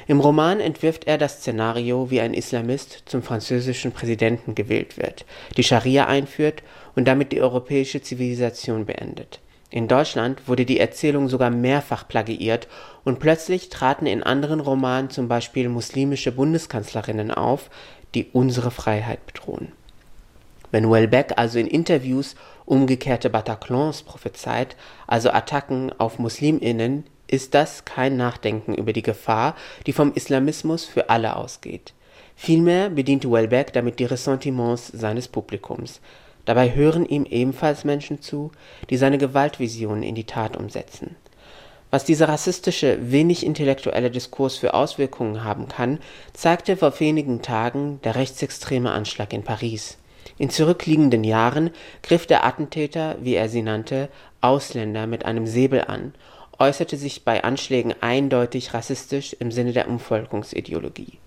Im 0.08 0.20
Roman 0.20 0.60
entwirft 0.60 1.06
er 1.06 1.20
das 1.20 1.38
Szenario, 1.38 2.10
wie 2.10 2.22
ein 2.22 2.34
Islamist 2.34 3.04
zum 3.06 3.22
französischen 3.22 3.92
Präsidenten 3.92 4.56
gewählt 4.56 4.98
wird, 4.98 5.26
die 5.58 5.64
Scharia 5.64 6.08
einführt 6.08 6.64
und 6.96 7.08
damit 7.08 7.32
die 7.32 7.42
europäische 7.42 8.02
Zivilisation 8.02 8.86
beendet. 8.86 9.40
In 9.72 9.88
Deutschland 9.88 10.50
wurde 10.50 10.66
die 10.66 10.82
Erzählung 10.82 11.30
sogar 11.30 11.50
mehrfach 11.50 12.06
plagiiert 12.06 12.68
und 13.06 13.20
plötzlich 13.20 13.70
traten 13.70 14.06
in 14.06 14.22
anderen 14.22 14.60
Romanen 14.60 15.10
zum 15.10 15.30
Beispiel 15.30 15.70
muslimische 15.70 16.34
Bundeskanzlerinnen 16.34 17.32
auf, 17.32 17.70
die 18.14 18.28
unsere 18.34 18.70
Freiheit 18.70 19.26
bedrohen. 19.26 19.72
Wenn 20.72 20.92
Welbeck 20.92 21.34
also 21.38 21.58
in 21.58 21.68
Interviews 21.68 22.36
umgekehrte 22.66 23.30
Bataclans 23.30 24.04
prophezeit, 24.04 24.76
also 25.08 25.32
Attacken 25.32 25.94
auf 25.98 26.20
Musliminnen, 26.20 27.06
ist 27.28 27.54
das 27.54 27.86
kein 27.86 28.18
Nachdenken 28.18 28.76
über 28.76 28.92
die 28.92 29.02
Gefahr, 29.02 29.56
die 29.88 29.94
vom 29.94 30.14
Islamismus 30.14 30.84
für 30.84 31.10
alle 31.10 31.38
ausgeht. 31.38 31.94
Vielmehr 32.36 32.90
bediente 32.90 33.32
Welbeck 33.32 33.72
damit 33.72 34.00
die 34.00 34.06
Ressentiments 34.06 34.88
seines 34.88 35.30
Publikums. 35.30 36.02
Dabei 36.46 36.74
hören 36.74 37.06
ihm 37.06 37.26
ebenfalls 37.26 37.84
Menschen 37.84 38.22
zu, 38.22 38.52
die 38.90 38.98
seine 38.98 39.18
Gewaltvisionen 39.18 40.04
in 40.04 40.16
die 40.16 40.26
Tat 40.26 40.58
umsetzen. 40.58 41.16
Was 41.92 42.06
dieser 42.06 42.30
rassistische, 42.30 43.12
wenig 43.12 43.46
intellektuelle 43.46 44.10
Diskurs 44.10 44.56
für 44.56 44.74
Auswirkungen 44.74 45.44
haben 45.44 45.68
kann, 45.68 46.00
zeigte 46.34 46.78
vor 46.78 46.98
wenigen 47.02 47.42
Tagen 47.42 48.00
der 48.04 48.16
rechtsextreme 48.16 48.92
Anschlag 48.92 49.34
in 49.34 49.44
Paris. 49.44 49.98
In 50.38 50.50
zurückliegenden 50.50 51.26
Jahren 51.26 51.72
griff 52.02 52.26
der 52.26 52.46
Attentäter, 52.46 53.18
wie 53.22 53.36
er 53.36 53.50
sie 53.50 53.62
nannte, 53.62 54.08
Ausländer 54.40 55.06
mit 55.06 55.26
einem 55.26 55.46
Säbel 55.46 55.82
an, 55.82 56.14
äußerte 56.58 56.96
sich 56.96 57.26
bei 57.26 57.44
Anschlägen 57.44 57.94
eindeutig 58.02 58.74
rassistisch 58.74 59.36
im 59.40 59.52
Sinne 59.52 59.74
der 59.74 59.90
Umvolkungsideologie. 59.90 61.20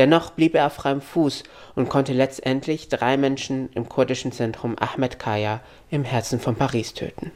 Dennoch 0.00 0.30
blieb 0.30 0.54
er 0.54 0.64
auf 0.64 0.72
freiem 0.72 1.02
Fuß 1.02 1.42
und 1.74 1.90
konnte 1.90 2.14
letztendlich 2.14 2.88
drei 2.88 3.18
Menschen 3.18 3.68
im 3.74 3.86
kurdischen 3.86 4.32
Zentrum 4.32 4.74
Ahmed 4.78 5.18
Kaya 5.18 5.60
im 5.90 6.04
Herzen 6.04 6.40
von 6.40 6.56
Paris 6.56 6.94
töten. 6.94 7.32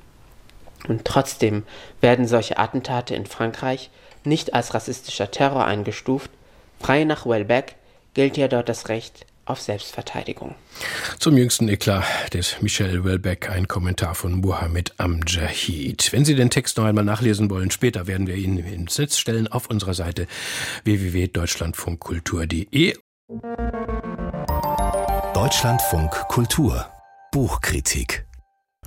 Und 0.88 1.04
trotzdem 1.04 1.64
werden 2.00 2.26
solche 2.26 2.56
Attentate 2.56 3.14
in 3.14 3.26
Frankreich 3.26 3.90
nicht 4.24 4.54
als 4.54 4.72
rassistischer 4.72 5.30
Terror 5.30 5.66
eingestuft, 5.66 6.30
frei 6.80 7.04
nach 7.04 7.26
Welbeck 7.26 7.74
gilt 8.14 8.38
ja 8.38 8.48
dort 8.48 8.70
das 8.70 8.88
Recht 8.88 9.26
auf 9.46 9.60
Selbstverteidigung. 9.60 10.54
Zum 11.18 11.36
jüngsten 11.36 11.68
Eklat 11.68 12.04
des 12.32 12.56
Michel 12.60 13.04
Welbeck 13.04 13.50
ein 13.50 13.68
Kommentar 13.68 14.14
von 14.14 14.40
Mohammed 14.40 14.94
Amjahid. 14.98 16.12
Wenn 16.12 16.24
Sie 16.24 16.34
den 16.34 16.48
Text 16.50 16.78
noch 16.78 16.84
einmal 16.84 17.04
nachlesen 17.04 17.50
wollen, 17.50 17.70
später 17.70 18.06
werden 18.06 18.26
wir 18.26 18.36
ihn 18.36 18.58
ins 18.58 18.98
Netz 18.98 19.18
stellen 19.18 19.48
auf 19.48 19.68
unserer 19.68 19.94
Seite 19.94 20.26
www.deutschlandfunkkultur.de. 20.84 22.94
Deutschlandfunk 25.34 26.10
Kultur 26.28 26.86
Buchkritik 27.32 28.24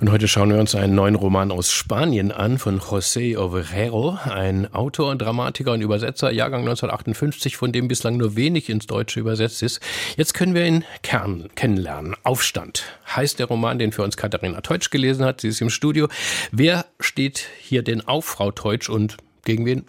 und 0.00 0.12
heute 0.12 0.28
schauen 0.28 0.50
wir 0.50 0.60
uns 0.60 0.74
einen 0.74 0.94
neuen 0.94 1.16
Roman 1.16 1.50
aus 1.50 1.72
Spanien 1.72 2.30
an 2.30 2.58
von 2.58 2.80
José 2.80 3.36
Obrero, 3.36 4.16
ein 4.24 4.72
Autor, 4.72 5.16
Dramatiker 5.16 5.72
und 5.72 5.80
Übersetzer, 5.80 6.30
Jahrgang 6.30 6.60
1958, 6.60 7.56
von 7.56 7.72
dem 7.72 7.88
bislang 7.88 8.16
nur 8.16 8.36
wenig 8.36 8.68
ins 8.68 8.86
Deutsche 8.86 9.18
übersetzt 9.18 9.62
ist. 9.62 9.80
Jetzt 10.16 10.34
können 10.34 10.54
wir 10.54 10.64
ihn 10.64 10.84
Kern 11.02 11.48
kennenlernen. 11.56 12.14
Aufstand 12.22 12.84
heißt 13.16 13.38
der 13.40 13.46
Roman, 13.46 13.78
den 13.78 13.92
für 13.92 14.02
uns 14.02 14.16
Katharina 14.16 14.60
Teutsch 14.60 14.90
gelesen 14.90 15.24
hat. 15.24 15.40
Sie 15.40 15.48
ist 15.48 15.60
im 15.60 15.70
Studio. 15.70 16.08
Wer 16.52 16.86
steht 17.00 17.46
hier 17.60 17.82
denn 17.82 18.06
auf, 18.06 18.24
Frau 18.24 18.52
Teutsch, 18.52 18.88
und 18.88 19.16
gegen 19.44 19.66
wen 19.66 19.84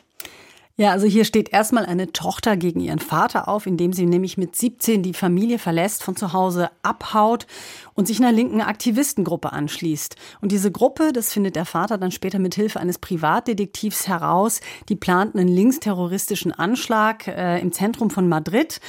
ja, 0.79 0.91
also 0.91 1.07
hier 1.07 1.25
steht 1.25 1.51
erstmal 1.51 1.85
eine 1.85 2.13
Tochter 2.13 2.55
gegen 2.55 2.79
ihren 2.79 2.99
Vater 2.99 3.49
auf, 3.49 3.65
indem 3.65 3.91
sie 3.91 4.05
nämlich 4.05 4.37
mit 4.37 4.55
17 4.55 5.03
die 5.03 5.13
Familie 5.13 5.59
verlässt, 5.59 6.03
von 6.03 6.15
zu 6.15 6.31
Hause 6.31 6.69
abhaut 6.83 7.47
und 7.95 8.07
sich 8.07 8.19
einer 8.19 8.31
linken 8.31 8.61
Aktivistengruppe 8.61 9.51
anschließt. 9.51 10.15
Und 10.39 10.53
diese 10.53 10.71
Gruppe, 10.71 11.11
das 11.11 11.33
findet 11.33 11.57
der 11.57 11.65
Vater 11.65 11.97
dann 11.97 12.11
später 12.11 12.39
mit 12.39 12.55
Hilfe 12.55 12.79
eines 12.79 12.97
Privatdetektivs 12.97 14.07
heraus, 14.07 14.61
die 14.87 14.95
plant 14.95 15.35
einen 15.35 15.49
linksterroristischen 15.49 16.53
Anschlag 16.53 17.27
äh, 17.27 17.59
im 17.59 17.73
Zentrum 17.73 18.09
von 18.09 18.29
Madrid. 18.29 18.79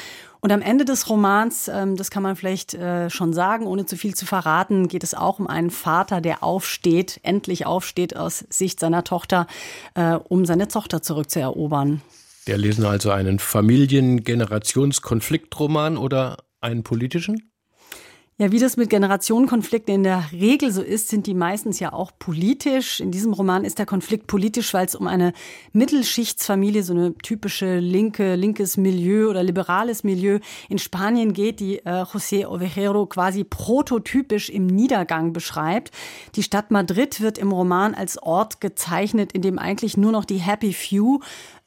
Und 0.41 0.53
am 0.53 0.63
Ende 0.63 0.87
des 0.87 1.11
Romans, 1.11 1.69
ähm, 1.69 1.97
das 1.97 2.11
kann 2.11 2.23
man 2.23 2.37
vielleicht 2.37 2.75
äh, 2.75 3.11
schon 3.11 3.35
sagen, 3.35 3.67
ohne 3.67 3.85
zu 3.85 3.97
viel 3.97 4.15
zu 4.15 4.25
verraten, 4.25 4.87
geht 4.89 5.05
es 5.05 5.15
auch 5.15 5.39
um 5.39 5.47
einen 5.47 5.71
Vater, 5.71 6.21
der 6.21 6.43
aufsteht, 6.43 7.21
endlich 7.23 7.67
aufsteht 7.67 8.17
aus 8.17 8.45
Sicht 8.49 8.81
seiner 8.81 9.05
Tochter, 9.05 9.47
äh, 9.95 10.15
um 10.15 10.47
seine 10.47 10.69
Tochter 10.69 11.03
zurückzuerobern. 11.03 12.01
Wir 12.47 12.57
lesen 12.57 12.87
also 12.87 13.11
einen 13.11 13.39
Familiengenerationskonfliktroman 13.39 15.99
oder 15.99 16.39
einen 16.61 16.85
politischen? 16.85 17.53
Ja, 18.41 18.51
wie 18.51 18.59
das 18.59 18.79
mit 18.79 18.89
Generationenkonflikten 18.89 19.97
in 19.97 20.03
der 20.03 20.25
Regel 20.33 20.73
so 20.73 20.81
ist, 20.81 21.09
sind 21.09 21.27
die 21.27 21.35
meistens 21.35 21.79
ja 21.79 21.93
auch 21.93 22.11
politisch. 22.19 22.99
In 22.99 23.11
diesem 23.11 23.35
Roman 23.35 23.67
ist 23.67 23.79
der 23.79 23.85
Konflikt 23.85 24.29
politisch, 24.29 24.73
weil 24.73 24.87
es 24.87 24.95
um 24.95 25.07
eine 25.07 25.35
Mittelschichtsfamilie, 25.75 26.83
so 26.83 26.95
eine 26.95 27.15
typische 27.19 27.81
linke, 27.81 28.37
linkes 28.37 28.79
Milieu 28.79 29.29
oder 29.29 29.43
liberales 29.43 30.05
Milieu 30.05 30.39
in 30.71 30.79
Spanien 30.79 31.35
geht, 31.35 31.61
die 31.61 31.81
äh, 31.81 32.05
José 32.05 32.47
Ovejero 32.47 33.05
quasi 33.05 33.45
prototypisch 33.45 34.49
im 34.49 34.67
Niedergang 34.69 35.35
beschreibt. 35.35 35.91
Die 36.35 36.43
Stadt 36.43 36.71
Madrid 36.71 37.21
wird 37.21 37.37
im 37.37 37.53
Roman 37.53 37.95
als 37.95 38.17
Ort 38.23 38.63
gezeichnet, 38.63 39.33
in 39.33 39.43
dem 39.43 39.59
eigentlich 39.59 39.99
nur 39.99 40.13
noch 40.13 40.25
die 40.25 40.39
Happy 40.39 40.73
Few 40.73 41.21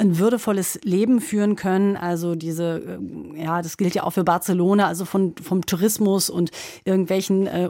ein 0.04 0.20
würdevolles 0.20 0.80
Leben 0.84 1.22
führen 1.22 1.56
können. 1.56 1.98
Also 1.98 2.36
diese, 2.36 3.00
äh, 3.36 3.44
ja, 3.44 3.62
das 3.62 3.78
gilt 3.78 3.96
ja 3.96 4.04
auch 4.04 4.12
für 4.12 4.24
Barcelona, 4.24 4.88
also 4.88 5.06
von, 5.06 5.34
vom 5.42 5.66
Tourismus 5.66 6.30
und 6.30 6.52
irgendwelchen 6.86 7.48
äh, 7.48 7.70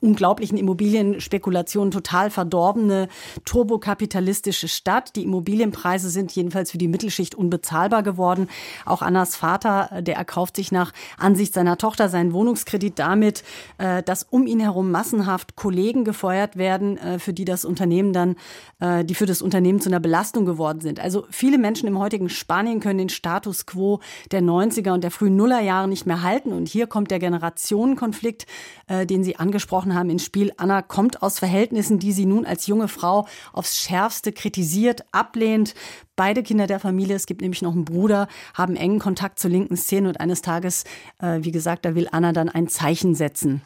unglaublichen 0.00 0.58
Immobilienspekulationen 0.58 1.90
total 1.90 2.30
verdorbene, 2.30 3.08
turbokapitalistische 3.44 4.68
Stadt. 4.68 5.14
Die 5.16 5.22
Immobilienpreise 5.22 6.10
sind 6.10 6.32
jedenfalls 6.32 6.70
für 6.70 6.78
die 6.78 6.88
Mittelschicht 6.88 7.34
unbezahlbar 7.34 8.02
geworden. 8.02 8.48
Auch 8.84 9.02
Annas 9.02 9.36
Vater, 9.36 9.90
äh, 9.92 10.02
der 10.02 10.16
erkauft 10.16 10.56
sich 10.56 10.72
nach 10.72 10.92
Ansicht 11.18 11.54
seiner 11.54 11.78
Tochter 11.78 12.08
seinen 12.08 12.32
Wohnungskredit 12.32 12.98
damit, 12.98 13.44
äh, 13.78 14.02
dass 14.02 14.24
um 14.24 14.46
ihn 14.46 14.60
herum 14.60 14.90
massenhaft 14.90 15.56
Kollegen 15.56 16.04
gefeuert 16.04 16.56
werden, 16.56 16.96
äh, 16.98 17.18
für 17.18 17.32
die 17.32 17.44
das 17.44 17.64
Unternehmen 17.64 18.12
dann, 18.12 18.36
äh, 18.80 19.04
die 19.04 19.14
für 19.14 19.26
das 19.26 19.42
Unternehmen 19.42 19.80
zu 19.80 19.88
einer 19.88 20.00
Belastung 20.00 20.46
geworden 20.46 20.80
sind. 20.80 21.00
Also 21.00 21.26
viele 21.30 21.58
Menschen 21.58 21.73
im 21.82 21.98
heutigen 21.98 22.28
Spanien 22.28 22.80
können 22.80 22.98
den 22.98 23.08
Status 23.08 23.66
quo 23.66 24.00
der 24.30 24.42
90er 24.42 24.92
und 24.92 25.02
der 25.02 25.10
frühen 25.10 25.36
Nullerjahre 25.36 25.88
nicht 25.88 26.06
mehr 26.06 26.22
halten. 26.22 26.52
Und 26.52 26.68
hier 26.68 26.86
kommt 26.86 27.10
der 27.10 27.18
Generationenkonflikt, 27.18 28.46
äh, 28.86 29.06
den 29.06 29.24
Sie 29.24 29.36
angesprochen 29.36 29.94
haben, 29.94 30.10
ins 30.10 30.24
Spiel. 30.24 30.52
Anna 30.56 30.82
kommt 30.82 31.22
aus 31.22 31.38
Verhältnissen, 31.38 31.98
die 31.98 32.12
sie 32.12 32.26
nun 32.26 32.46
als 32.46 32.66
junge 32.66 32.88
Frau 32.88 33.26
aufs 33.52 33.78
Schärfste 33.78 34.32
kritisiert, 34.32 35.04
ablehnt. 35.12 35.74
Beide 36.16 36.42
Kinder 36.42 36.66
der 36.66 36.78
Familie, 36.78 37.16
es 37.16 37.26
gibt 37.26 37.40
nämlich 37.40 37.62
noch 37.62 37.72
einen 37.72 37.84
Bruder, 37.84 38.28
haben 38.54 38.76
engen 38.76 39.00
Kontakt 39.00 39.38
zur 39.40 39.50
linken 39.50 39.76
Szene 39.76 40.08
und 40.08 40.20
eines 40.20 40.42
Tages, 40.42 40.84
äh, 41.18 41.38
wie 41.42 41.50
gesagt, 41.50 41.84
da 41.84 41.94
will 41.94 42.08
Anna 42.12 42.32
dann 42.32 42.48
ein 42.48 42.68
Zeichen 42.68 43.14
setzen. 43.14 43.62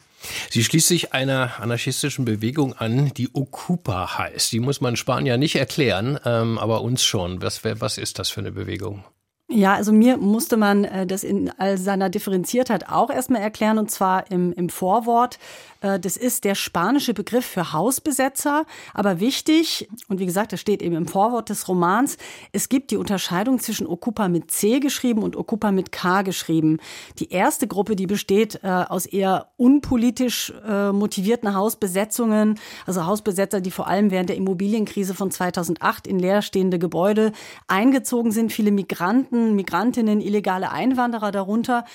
Sie 0.49 0.63
schließt 0.63 0.87
sich 0.87 1.13
einer 1.13 1.59
anarchistischen 1.59 2.25
Bewegung 2.25 2.73
an, 2.73 3.13
die 3.13 3.29
Ocupa 3.33 4.17
heißt. 4.17 4.51
Die 4.51 4.59
muss 4.59 4.81
man 4.81 4.95
Spanier 4.95 5.37
nicht 5.37 5.55
erklären, 5.55 6.19
ähm, 6.25 6.57
aber 6.57 6.81
uns 6.81 7.03
schon. 7.03 7.41
Was, 7.41 7.63
was 7.63 7.97
ist 7.97 8.19
das 8.19 8.29
für 8.29 8.41
eine 8.41 8.51
Bewegung? 8.51 9.03
Ja, 9.51 9.73
also 9.73 9.91
mir 9.91 10.17
musste 10.17 10.57
man 10.57 10.83
äh, 10.83 11.07
das 11.07 11.23
in 11.23 11.49
all 11.57 11.79
seiner 11.79 12.11
Differenziertheit 12.11 12.87
auch 12.87 13.09
erstmal 13.09 13.41
erklären, 13.41 13.79
und 13.79 13.89
zwar 13.89 14.29
im, 14.29 14.53
im 14.53 14.69
Vorwort. 14.69 15.39
Äh, 15.81 15.99
das 15.99 16.17
ist 16.17 16.43
der 16.43 16.53
spanische 16.53 17.15
Begriff 17.15 17.47
für 17.47 17.73
Hausbesetzer, 17.73 18.65
aber 18.93 19.19
wichtig, 19.19 19.89
und 20.07 20.19
wie 20.19 20.27
gesagt, 20.27 20.53
das 20.53 20.59
steht 20.59 20.83
eben 20.83 20.95
im 20.95 21.07
Vorwort 21.07 21.49
des 21.49 21.67
Romans, 21.67 22.17
es 22.51 22.69
gibt 22.69 22.91
die 22.91 22.97
Unterscheidung 22.97 23.57
zwischen 23.57 23.87
Ocupa 23.87 24.27
mit 24.27 24.51
C 24.51 24.79
geschrieben 24.79 25.23
und 25.23 25.35
Ocupa 25.35 25.71
mit 25.71 25.91
K 25.91 26.21
geschrieben. 26.21 26.77
Die 27.17 27.31
erste 27.31 27.65
Gruppe, 27.65 27.95
die 27.95 28.05
besteht 28.05 28.59
äh, 28.61 28.67
aus 28.67 29.07
eher 29.07 29.47
unpolitisch 29.57 30.53
motivierten 30.91 31.55
Hausbesetzungen, 31.55 32.59
also 32.85 33.05
Hausbesetzer, 33.05 33.61
die 33.61 33.71
vor 33.71 33.87
allem 33.87 34.11
während 34.11 34.29
der 34.29 34.37
Immobilienkrise 34.37 35.13
von 35.13 35.31
2008 35.31 36.07
in 36.07 36.19
leerstehende 36.19 36.79
Gebäude 36.79 37.31
eingezogen 37.67 38.31
sind, 38.31 38.51
viele 38.51 38.71
Migranten, 38.71 39.38
Migrantinnen, 39.55 40.21
illegale 40.21 40.71
Einwanderer 40.71 41.31
darunter. 41.31 41.85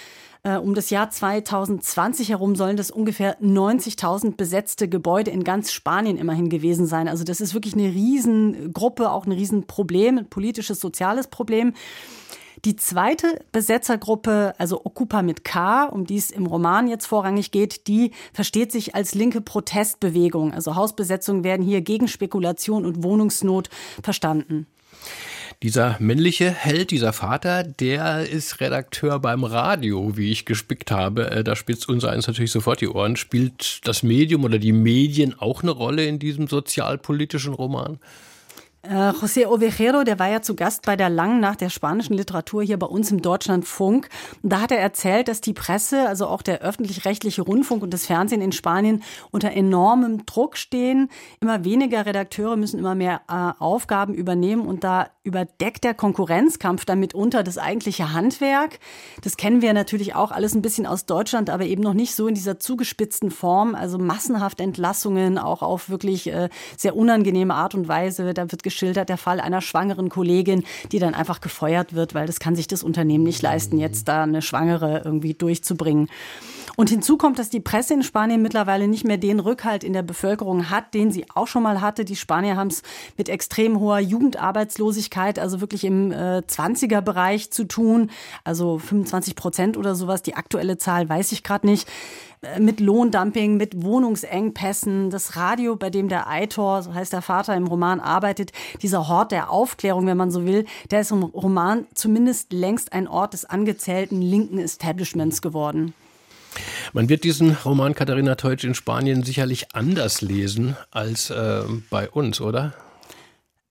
Äh, 0.44 0.56
um 0.58 0.74
das 0.74 0.90
Jahr 0.90 1.10
2020 1.10 2.28
herum 2.28 2.54
sollen 2.54 2.76
das 2.76 2.90
ungefähr 2.90 3.40
90.000 3.40 4.36
besetzte 4.36 4.88
Gebäude 4.88 5.30
in 5.30 5.42
ganz 5.42 5.72
Spanien 5.72 6.18
immerhin 6.18 6.50
gewesen 6.50 6.86
sein. 6.86 7.08
Also 7.08 7.24
das 7.24 7.40
ist 7.40 7.54
wirklich 7.54 7.74
eine 7.74 7.88
Riesengruppe, 7.88 9.10
auch 9.10 9.26
ein 9.26 9.32
Riesenproblem, 9.32 10.18
ein 10.18 10.28
politisches, 10.28 10.80
soziales 10.80 11.28
Problem. 11.28 11.72
Die 12.64 12.76
zweite 12.76 13.40
Besetzergruppe, 13.52 14.54
also 14.56 14.80
Okupa 14.84 15.20
mit 15.20 15.44
K, 15.44 15.84
um 15.84 16.06
die 16.06 16.16
es 16.16 16.30
im 16.30 16.46
Roman 16.46 16.88
jetzt 16.88 17.04
vorrangig 17.04 17.50
geht, 17.50 17.88
die 17.88 18.12
versteht 18.32 18.72
sich 18.72 18.94
als 18.94 19.14
linke 19.14 19.42
Protestbewegung. 19.42 20.54
Also 20.54 20.74
Hausbesetzungen 20.74 21.44
werden 21.44 21.64
hier 21.64 21.82
gegen 21.82 22.08
Spekulation 22.08 22.86
und 22.86 23.02
Wohnungsnot 23.02 23.68
verstanden. 24.02 24.66
Dieser 25.62 25.96
männliche 25.98 26.50
Held, 26.50 26.90
dieser 26.90 27.12
Vater, 27.12 27.62
der 27.62 28.28
ist 28.28 28.60
Redakteur 28.60 29.18
beim 29.18 29.44
Radio, 29.44 30.16
wie 30.16 30.30
ich 30.30 30.44
gespickt 30.44 30.90
habe. 30.90 31.30
Äh, 31.30 31.44
da 31.44 31.56
spitzt 31.56 31.88
unser 31.88 32.10
eins 32.10 32.26
natürlich 32.26 32.52
sofort 32.52 32.80
die 32.80 32.88
Ohren. 32.88 33.16
Spielt 33.16 33.86
das 33.86 34.02
Medium 34.02 34.44
oder 34.44 34.58
die 34.58 34.72
Medien 34.72 35.38
auch 35.38 35.62
eine 35.62 35.70
Rolle 35.70 36.04
in 36.06 36.18
diesem 36.18 36.48
sozialpolitischen 36.48 37.54
Roman? 37.54 37.98
Äh, 38.86 39.12
José 39.12 39.46
Ovejero, 39.46 40.04
der 40.04 40.18
war 40.18 40.28
ja 40.28 40.42
zu 40.42 40.54
Gast 40.54 40.84
bei 40.84 40.94
der 40.94 41.08
Langen 41.08 41.40
Nacht 41.40 41.62
der 41.62 41.70
spanischen 41.70 42.14
Literatur 42.14 42.62
hier 42.62 42.78
bei 42.78 42.86
uns 42.86 43.10
im 43.10 43.22
Deutschlandfunk. 43.22 44.10
Da 44.42 44.60
hat 44.60 44.72
er 44.72 44.78
erzählt, 44.78 45.28
dass 45.28 45.40
die 45.40 45.54
Presse, 45.54 46.06
also 46.06 46.26
auch 46.26 46.42
der 46.42 46.60
öffentlich-rechtliche 46.60 47.42
Rundfunk 47.42 47.82
und 47.82 47.94
das 47.94 48.04
Fernsehen 48.04 48.42
in 48.42 48.52
Spanien 48.52 49.02
unter 49.30 49.52
enormem 49.52 50.26
Druck 50.26 50.58
stehen. 50.58 51.08
Immer 51.40 51.64
weniger 51.64 52.04
Redakteure 52.04 52.56
müssen 52.56 52.78
immer 52.78 52.94
mehr 52.94 53.22
äh, 53.28 53.52
Aufgaben 53.58 54.12
übernehmen 54.12 54.66
und 54.66 54.84
da 54.84 55.08
überdeckt 55.24 55.84
der 55.84 55.94
Konkurrenzkampf 55.94 56.84
dann 56.84 57.00
mitunter 57.00 57.42
das 57.42 57.56
eigentliche 57.56 58.12
Handwerk. 58.12 58.78
Das 59.22 59.38
kennen 59.38 59.62
wir 59.62 59.72
natürlich 59.72 60.14
auch 60.14 60.30
alles 60.30 60.54
ein 60.54 60.60
bisschen 60.60 60.86
aus 60.86 61.06
Deutschland, 61.06 61.48
aber 61.48 61.64
eben 61.64 61.82
noch 61.82 61.94
nicht 61.94 62.14
so 62.14 62.28
in 62.28 62.34
dieser 62.34 62.60
zugespitzten 62.60 63.30
Form. 63.30 63.74
Also 63.74 63.98
massenhaft 63.98 64.60
Entlassungen, 64.60 65.38
auch 65.38 65.62
auf 65.62 65.88
wirklich 65.88 66.26
äh, 66.30 66.50
sehr 66.76 66.94
unangenehme 66.94 67.54
Art 67.54 67.74
und 67.74 67.88
Weise. 67.88 68.34
Da 68.34 68.52
wird 68.52 68.62
geschildert, 68.62 69.08
der 69.08 69.16
Fall 69.16 69.40
einer 69.40 69.62
schwangeren 69.62 70.10
Kollegin, 70.10 70.62
die 70.92 70.98
dann 70.98 71.14
einfach 71.14 71.40
gefeuert 71.40 71.94
wird, 71.94 72.14
weil 72.14 72.26
das 72.26 72.38
kann 72.38 72.54
sich 72.54 72.68
das 72.68 72.82
Unternehmen 72.82 73.24
nicht 73.24 73.40
leisten, 73.40 73.78
jetzt 73.78 74.08
da 74.08 74.24
eine 74.24 74.42
Schwangere 74.42 75.02
irgendwie 75.06 75.32
durchzubringen. 75.32 76.10
Und 76.76 76.90
hinzu 76.90 77.16
kommt, 77.16 77.38
dass 77.38 77.50
die 77.50 77.60
Presse 77.60 77.94
in 77.94 78.02
Spanien 78.02 78.42
mittlerweile 78.42 78.88
nicht 78.88 79.04
mehr 79.04 79.16
den 79.16 79.38
Rückhalt 79.40 79.84
in 79.84 79.92
der 79.92 80.02
Bevölkerung 80.02 80.70
hat, 80.70 80.94
den 80.94 81.12
sie 81.12 81.26
auch 81.34 81.46
schon 81.46 81.62
mal 81.62 81.80
hatte. 81.80 82.04
Die 82.04 82.16
Spanier 82.16 82.56
haben 82.56 82.68
es 82.68 82.82
mit 83.16 83.28
extrem 83.28 83.78
hoher 83.78 84.00
Jugendarbeitslosigkeit, 84.00 85.38
also 85.38 85.60
wirklich 85.60 85.84
im 85.84 86.10
äh, 86.10 86.42
20er-Bereich 86.46 87.50
zu 87.50 87.64
tun, 87.64 88.10
also 88.42 88.78
25 88.78 89.36
Prozent 89.36 89.76
oder 89.76 89.94
sowas. 89.94 90.22
Die 90.22 90.34
aktuelle 90.34 90.76
Zahl 90.78 91.08
weiß 91.08 91.32
ich 91.32 91.44
gerade 91.44 91.66
nicht 91.66 91.88
äh, 92.42 92.58
mit 92.58 92.80
Lohndumping, 92.80 93.56
mit 93.56 93.82
Wohnungsengpässen, 93.82 95.10
das 95.10 95.36
Radio, 95.36 95.76
bei 95.76 95.90
dem 95.90 96.08
der 96.08 96.28
Eitor, 96.28 96.82
so 96.82 96.92
heißt 96.92 97.12
der 97.12 97.22
Vater 97.22 97.54
im 97.54 97.68
Roman, 97.68 98.00
arbeitet, 98.00 98.50
dieser 98.82 99.06
Hort 99.06 99.30
der 99.30 99.50
Aufklärung, 99.50 100.06
wenn 100.06 100.16
man 100.16 100.32
so 100.32 100.44
will, 100.44 100.64
der 100.90 101.02
ist 101.02 101.12
im 101.12 101.22
Roman 101.22 101.86
zumindest 101.94 102.52
längst 102.52 102.92
ein 102.92 103.06
Ort 103.06 103.32
des 103.32 103.44
angezählten 103.44 104.20
linken 104.20 104.58
Establishments 104.58 105.40
geworden. 105.40 105.94
Man 106.92 107.08
wird 107.08 107.24
diesen 107.24 107.56
Roman 107.64 107.94
Katharina 107.94 108.34
Teutsch 108.34 108.64
in 108.64 108.74
Spanien 108.74 109.22
sicherlich 109.22 109.74
anders 109.74 110.20
lesen 110.20 110.76
als 110.90 111.30
äh, 111.30 111.62
bei 111.90 112.08
uns, 112.08 112.40
oder? 112.40 112.74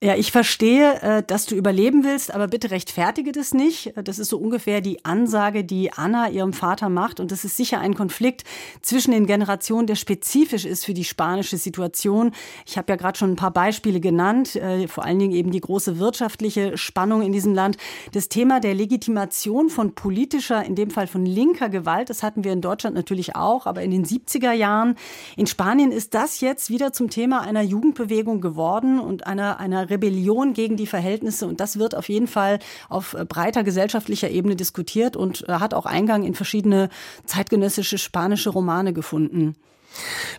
Ja, 0.03 0.15
ich 0.15 0.33
verstehe, 0.33 1.01
äh, 1.01 1.23
dass 1.23 1.45
du 1.45 1.55
überleben 1.55 2.03
willst, 2.03 2.33
aber 2.35 2.49
bitte 2.49 2.71
rechtfertige 2.71 3.31
das 3.31 3.53
nicht. 3.53 3.93
Das 3.95 4.19
ist 4.19 4.27
so 4.27 4.37
ungefähr 4.37 4.81
die 4.81 5.05
Ansage, 5.05 5.63
die 5.63 5.93
Anna 5.93 6.29
ihrem 6.29 6.51
Vater 6.51 6.89
macht. 6.89 7.21
Und 7.21 7.31
das 7.31 7.45
ist 7.45 7.55
sicher 7.55 7.79
ein 7.79 7.93
Konflikt 7.93 8.43
zwischen 8.81 9.11
den 9.11 9.27
Generationen, 9.27 9.87
der 9.87 9.95
spezifisch 9.95 10.65
ist 10.65 10.83
für 10.83 10.93
die 10.93 11.05
spanische 11.05 11.55
Situation. 11.55 12.33
Ich 12.65 12.77
habe 12.77 12.91
ja 12.91 12.97
gerade 12.97 13.17
schon 13.17 13.31
ein 13.31 13.37
paar 13.37 13.51
Beispiele 13.51 14.01
genannt, 14.01 14.57
äh, 14.57 14.89
vor 14.89 15.05
allen 15.05 15.19
Dingen 15.19 15.31
eben 15.31 15.51
die 15.51 15.61
große 15.61 15.99
wirtschaftliche 15.99 16.77
Spannung 16.77 17.21
in 17.21 17.31
diesem 17.31 17.53
Land. 17.53 17.77
Das 18.11 18.27
Thema 18.27 18.59
der 18.59 18.73
Legitimation 18.73 19.69
von 19.69 19.95
politischer, 19.95 20.65
in 20.65 20.75
dem 20.75 20.89
Fall 20.89 21.07
von 21.07 21.25
linker 21.25 21.69
Gewalt, 21.69 22.09
das 22.09 22.23
hatten 22.23 22.43
wir 22.43 22.51
in 22.51 22.59
Deutschland 22.59 22.93
natürlich 22.93 23.37
auch, 23.37 23.67
aber 23.67 23.81
in 23.81 23.91
den 23.91 24.03
70er 24.03 24.51
Jahren. 24.51 24.95
In 25.37 25.47
Spanien 25.47 25.93
ist 25.93 26.13
das 26.13 26.41
jetzt 26.41 26.69
wieder 26.69 26.91
zum 26.91 27.09
Thema 27.09 27.39
einer 27.39 27.61
Jugendbewegung 27.61 28.41
geworden 28.41 28.99
und 28.99 29.27
einer, 29.27 29.61
einer 29.61 29.92
Rebellion 29.93 30.53
gegen 30.53 30.75
die 30.75 30.87
Verhältnisse. 30.87 31.47
Und 31.47 31.59
das 31.59 31.77
wird 31.77 31.95
auf 31.95 32.09
jeden 32.09 32.27
Fall 32.27 32.59
auf 32.89 33.13
äh, 33.13 33.25
breiter 33.25 33.63
gesellschaftlicher 33.63 34.29
Ebene 34.29 34.55
diskutiert 34.55 35.15
und 35.15 35.47
äh, 35.47 35.53
hat 35.53 35.73
auch 35.73 35.85
Eingang 35.85 36.23
in 36.23 36.35
verschiedene 36.35 36.89
zeitgenössische 37.25 37.97
spanische 37.97 38.49
Romane 38.49 38.93
gefunden. 38.93 39.55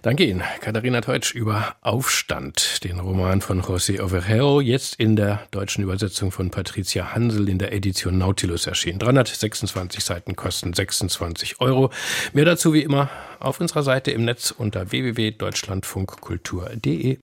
Danke 0.02 0.24
Ihnen, 0.24 0.42
Katharina 0.60 1.00
Teutsch, 1.00 1.32
über 1.34 1.76
Aufstand, 1.80 2.84
den 2.84 3.00
Roman 3.00 3.40
von 3.40 3.62
José 3.62 4.02
Ovejero, 4.02 4.60
jetzt 4.60 4.96
in 4.96 5.16
der 5.16 5.46
deutschen 5.50 5.82
Übersetzung 5.84 6.30
von 6.32 6.50
Patricia 6.50 7.14
Hansel 7.14 7.48
in 7.48 7.58
der 7.58 7.72
Edition 7.72 8.18
Nautilus 8.18 8.66
erschienen. 8.66 8.98
326 8.98 10.04
Seiten 10.04 10.36
kosten 10.36 10.74
26 10.74 11.60
Euro. 11.60 11.90
Mehr 12.32 12.44
dazu 12.44 12.74
wie 12.74 12.82
immer 12.82 13.08
auf 13.40 13.60
unserer 13.60 13.84
Seite 13.84 14.10
im 14.10 14.24
Netz 14.24 14.50
unter 14.50 14.90
www.deutschlandfunkkultur.de. 14.90 17.18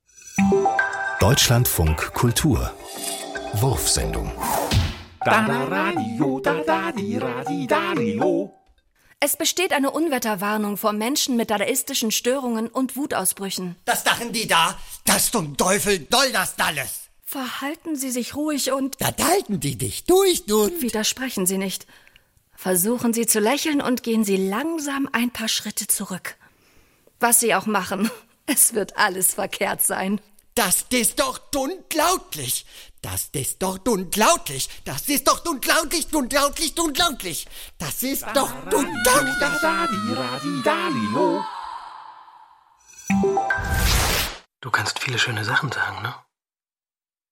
Deutschlandfunk 1.22 2.16
Kultur 2.16 2.74
Wurfsendung 3.54 4.32
es 9.20 9.38
besteht 9.38 9.72
eine 9.72 9.92
Unwetterwarnung 9.92 10.78
vor 10.78 10.94
Menschen 10.94 11.38
mit 11.38 11.52
dadaistischen 11.52 12.10
Störungen 12.10 12.70
und 12.70 12.96
Wutausbrüchen. 12.96 13.76
Das 13.86 14.04
dachen 14.04 14.34
die 14.34 14.48
da? 14.48 14.80
Das 15.06 15.30
zum 15.30 15.58
Teufel 15.58 16.00
doll 16.00 16.32
das 16.34 16.56
alles. 16.58 17.02
Verhalten 17.22 17.96
Sie 17.96 18.10
sich 18.10 18.36
ruhig 18.36 18.72
und. 18.72 19.00
Da 19.00 19.14
halten 19.24 19.60
die 19.60 19.78
dich 19.78 20.06
durch, 20.06 20.48
du. 20.48 20.72
Widersprechen 20.82 21.46
Sie 21.46 21.60
nicht. 21.60 21.86
Versuchen 22.56 23.14
Sie 23.14 23.28
zu 23.28 23.40
lächeln 23.40 23.80
und 23.80 24.02
gehen 24.02 24.24
Sie 24.24 24.38
langsam 24.38 25.08
ein 25.12 25.30
paar 25.30 25.50
Schritte 25.50 25.86
zurück. 25.86 26.36
Was 27.20 27.40
Sie 27.40 27.54
auch 27.54 27.68
machen, 27.68 28.10
es 28.48 28.74
wird 28.74 28.98
alles 28.98 29.36
verkehrt 29.36 29.84
sein. 29.84 30.20
Das 30.56 30.86
ist 30.90 31.20
doch 31.20 31.40
unglaublich. 31.56 32.66
Das 33.02 33.30
ist 33.32 33.62
doch 33.62 33.80
unglaublich. 33.88 34.70
Das 34.84 35.08
ist 35.08 35.28
doch 35.28 35.46
unglaublich, 35.46 36.14
unglaublich, 36.14 36.78
unglaublich. 36.78 37.48
Das 37.78 38.04
ist 38.04 38.26
doch 38.34 38.52
unglaublich. 38.72 39.36
Du 44.60 44.72
kannst 44.72 45.00
viele 45.00 45.18
schöne 45.18 45.46
Sachen 45.46 45.72
sagen, 45.72 46.02
ne? 46.02 46.14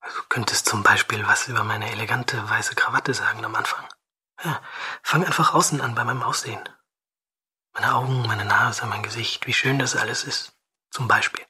Du 0.01 0.23
könntest 0.29 0.65
zum 0.65 0.82
Beispiel 0.82 1.27
was 1.27 1.47
über 1.47 1.63
meine 1.63 1.91
elegante 1.91 2.49
weiße 2.49 2.73
Krawatte 2.75 3.13
sagen 3.13 3.43
am 3.43 3.55
Anfang. 3.55 3.86
Ja, 4.43 4.62
fang 5.03 5.25
einfach 5.25 5.53
außen 5.53 5.82
an 5.82 5.93
bei 5.93 6.05
meinem 6.05 6.23
Aussehen. 6.23 6.67
Meine 7.73 7.93
Augen, 7.93 8.25
meine 8.25 8.45
Nase, 8.45 8.86
mein 8.86 9.03
Gesicht, 9.03 9.45
wie 9.45 9.53
schön 9.53 9.77
das 9.77 9.95
alles 9.95 10.23
ist. 10.23 10.53
Zum 10.89 11.08
Beispiel. 11.08 11.45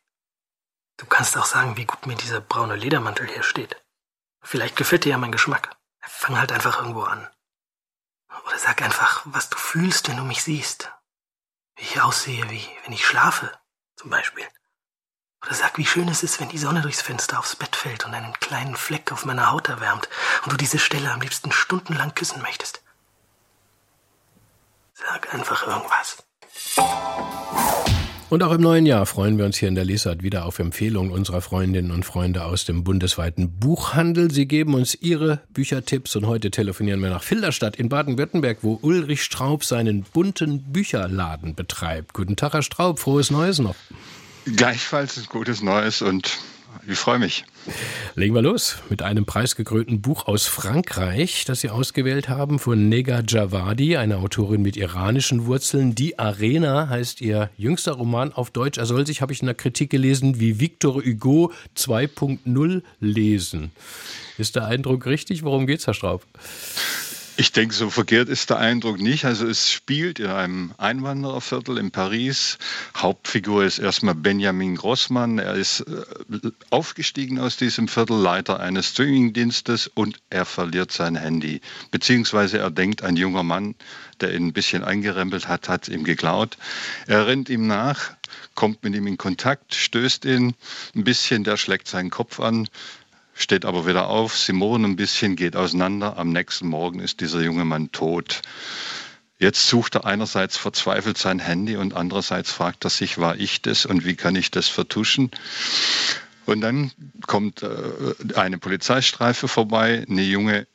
Du 1.00 1.06
kannst 1.06 1.38
auch 1.38 1.46
sagen, 1.46 1.78
wie 1.78 1.86
gut 1.86 2.06
mir 2.06 2.16
dieser 2.16 2.42
braune 2.42 2.76
Ledermantel 2.76 3.26
hier 3.26 3.42
steht. 3.42 3.82
Vielleicht 4.42 4.76
gefällt 4.76 5.06
dir 5.06 5.12
ja 5.12 5.18
mein 5.18 5.32
Geschmack. 5.32 5.78
Fang 6.02 6.38
halt 6.38 6.52
einfach 6.52 6.78
irgendwo 6.78 7.04
an. 7.04 7.26
Oder 8.46 8.58
sag 8.60 8.82
einfach, 8.82 9.22
was 9.24 9.50
du 9.50 9.58
fühlst, 9.58 10.10
wenn 10.10 10.18
du 10.18 10.24
mich 10.24 10.44
siehst. 10.44 10.92
Wie 11.78 11.84
ich 11.84 12.02
aussehe, 12.02 12.50
wie 12.50 12.68
wenn 12.84 12.92
ich 12.92 13.06
schlafe, 13.06 13.58
zum 13.96 14.10
Beispiel. 14.10 14.46
Oder 15.42 15.54
sag, 15.54 15.78
wie 15.78 15.86
schön 15.86 16.10
es 16.10 16.22
ist, 16.22 16.42
wenn 16.42 16.50
die 16.50 16.58
Sonne 16.58 16.82
durchs 16.82 17.02
Fenster 17.02 17.40
aufs 17.40 17.56
Bett 17.56 17.78
fällt 17.78 18.06
und 18.06 18.14
einen 18.14 18.34
kleinen 18.34 18.76
Fleck 18.76 19.14
auf 19.14 19.24
meiner 19.24 19.52
Haut 19.52 19.70
erwärmt 19.70 20.10
und 20.44 20.52
du 20.52 20.58
diese 20.58 20.80
Stelle 20.80 21.12
am 21.12 21.22
liebsten 21.22 21.54
stundenlang 21.54 22.14
küssen 22.14 22.42
möchtest. 22.42 22.84
Sag 24.96 25.34
einfach 25.34 25.66
irgendwas. 25.66 26.26
Und 28.30 28.44
auch 28.44 28.52
im 28.52 28.62
neuen 28.62 28.86
Jahr 28.86 29.08
freuen 29.08 29.40
wir 29.40 29.46
uns 29.46 29.58
hier 29.58 29.70
in 29.70 29.74
der 29.74 29.86
Lesart 29.86 30.22
wieder 30.22 30.46
auf 30.46 30.60
Empfehlungen 30.60 31.12
unserer 31.12 31.42
Freundinnen 31.42 31.90
und 31.90 32.06
Freunde 32.06 32.46
aus 32.46 32.64
dem 32.64 32.84
bundesweiten 32.84 33.58
Buchhandel. 33.60 34.30
Sie 34.30 34.46
geben 34.46 34.76
uns 34.76 34.94
ihre 34.94 35.42
Büchertipps 35.52 36.16
und 36.16 36.28
heute 36.28 36.52
telefonieren 36.52 37.02
wir 37.02 37.10
nach 37.10 37.24
Filderstadt 37.24 37.78
in 37.78 37.90
Baden-Württemberg, 37.90 38.60
wo 38.62 38.78
Ulrich 38.84 39.24
Straub 39.24 39.64
seinen 39.64 40.04
bunten 40.04 40.62
Bücherladen 40.72 41.56
betreibt. 41.56 42.14
Guten 42.14 42.36
Tag, 42.36 42.54
Herr 42.54 42.62
Straub, 42.62 43.00
frohes 43.00 43.32
Neues 43.32 43.58
noch. 43.58 43.76
Gleichfalls 44.46 45.18
ein 45.18 45.26
gutes 45.28 45.64
Neues 45.64 46.04
und 46.04 46.38
ich 46.90 46.98
freue 46.98 47.20
mich. 47.20 47.46
Legen 48.16 48.34
wir 48.34 48.42
los 48.42 48.78
mit 48.90 49.02
einem 49.02 49.26
preisgekrönten 49.26 50.02
Buch 50.02 50.28
aus 50.28 50.48
Frankreich, 50.48 51.46
das 51.46 51.62
Sie 51.62 51.70
ausgewählt 51.70 52.30
haben 52.30 52.58
von 52.58 52.90
Nega 52.90 53.22
Javadi, 53.28 53.98
eine 53.98 54.18
Autorin 54.18 54.62
mit 54.62 54.76
iranischen 54.76 55.46
Wurzeln. 55.46 55.94
Die 55.94 56.18
Arena 56.18 56.90
heißt 56.90 57.22
ihr 57.22 57.52
jüngster 57.58 57.94
Roman 57.94 58.34
auf 58.34 58.50
Deutsch. 58.50 58.78
Er 58.78 58.86
soll 58.86 59.06
sich, 59.06 59.22
habe 59.22 59.34
ich 59.34 59.42
in 59.42 59.46
der 59.46 59.56
Kritik 59.56 59.92
gelesen, 59.92 60.40
wie 60.40 60.60
Victor 60.60 60.96
Hugo 60.96 61.52
2.0 61.78 62.82
lesen. 63.00 63.72
Ist 64.38 64.56
der 64.56 64.66
Eindruck 64.66 65.06
richtig? 65.06 65.44
Worum 65.44 65.68
geht's, 65.68 65.86
Herr 65.86 65.94
Straub? 65.94 66.26
Ich 67.40 67.54
denke, 67.54 67.74
so 67.74 67.90
verkehrt 67.90 68.28
ist 68.28 68.50
der 68.50 68.58
Eindruck 68.58 69.00
nicht. 69.00 69.24
Also 69.24 69.48
es 69.48 69.72
spielt 69.72 70.20
in 70.20 70.28
einem 70.28 70.74
Einwandererviertel 70.78 71.78
in 71.78 71.90
Paris. 71.90 72.58
Hauptfigur 72.98 73.64
ist 73.64 73.80
erstmal 73.80 74.14
Benjamin 74.14 74.76
Grossmann. 74.76 75.40
Er 75.40 75.54
ist 75.54 75.86
äh, 75.88 76.52
aufgestiegen 76.70 77.40
aus 77.40 77.56
diesem 77.56 77.88
Viertel, 77.88 78.18
Leiter 78.18 78.60
eines 78.60 78.90
Streamingdienstes 78.90 79.88
und 79.88 80.20
er 80.30 80.44
verliert 80.44 80.92
sein 80.92 81.16
Handy. 81.16 81.62
Beziehungsweise 81.92 82.58
er 82.58 82.72
denkt, 82.72 83.04
ein 83.04 83.16
junger 83.16 83.44
Mann, 83.44 83.76
der 84.20 84.36
ihn 84.36 84.48
ein 84.48 84.54
bisschen 84.54 84.84
eingerempelt 84.84 85.48
hat, 85.48 85.70
hat 85.70 85.88
ihm 85.88 86.04
geklaut. 86.04 86.58
Er 87.08 87.26
rennt 87.26 87.48
ihm 87.48 87.68
nach, 87.68 88.12
kommt 88.54 88.84
mit 88.84 88.94
ihm 88.96 89.08
in 89.08 89.18
Kontakt, 89.18 89.74
stößt 89.76 90.26
ihn 90.26 90.56
ein 90.94 91.06
bisschen, 91.06 91.46
der 91.46 91.56
schlägt 91.56 91.88
seinen 91.88 92.10
Kopf 92.10 92.42
an, 92.42 92.68
steht 93.40 93.66
aber 93.66 93.88
wieder 93.88 94.08
auf, 94.08 94.38
sie 94.38 94.54
murren 94.54 94.86
ein 94.86 94.96
bisschen, 94.96 95.36
geht 95.36 95.56
auseinander. 95.56 96.18
Am 96.18 96.30
nächsten 96.30 96.68
Morgen 96.68 97.00
ist 97.00 97.22
dieser 97.22 97.42
junge 97.42 97.66
Mann 97.66 97.92
tot. 97.92 98.42
Jetzt 99.40 99.70
sucht 99.70 99.96
er 99.96 100.06
einerseits 100.06 100.58
verzweifelt 100.58 101.18
sein 101.18 101.40
Handy 101.40 101.78
und 101.78 101.94
andererseits 101.94 102.52
fragt 102.52 102.84
er 102.84 102.90
sich, 102.90 103.18
war 103.18 103.38
ich 103.38 103.62
das 103.62 103.86
und 103.86 104.06
wie 104.06 104.16
kann 104.16 104.36
ich 104.36 104.52
das 104.52 104.68
vertuschen? 104.68 105.32
Und 106.46 106.62
dann 106.62 106.92
kommt 107.26 107.64
äh, 107.64 107.70
eine 108.36 108.58
Polizeistreife 108.58 109.48
vorbei, 109.48 110.06
eine 110.10 110.24
junge 110.24 110.68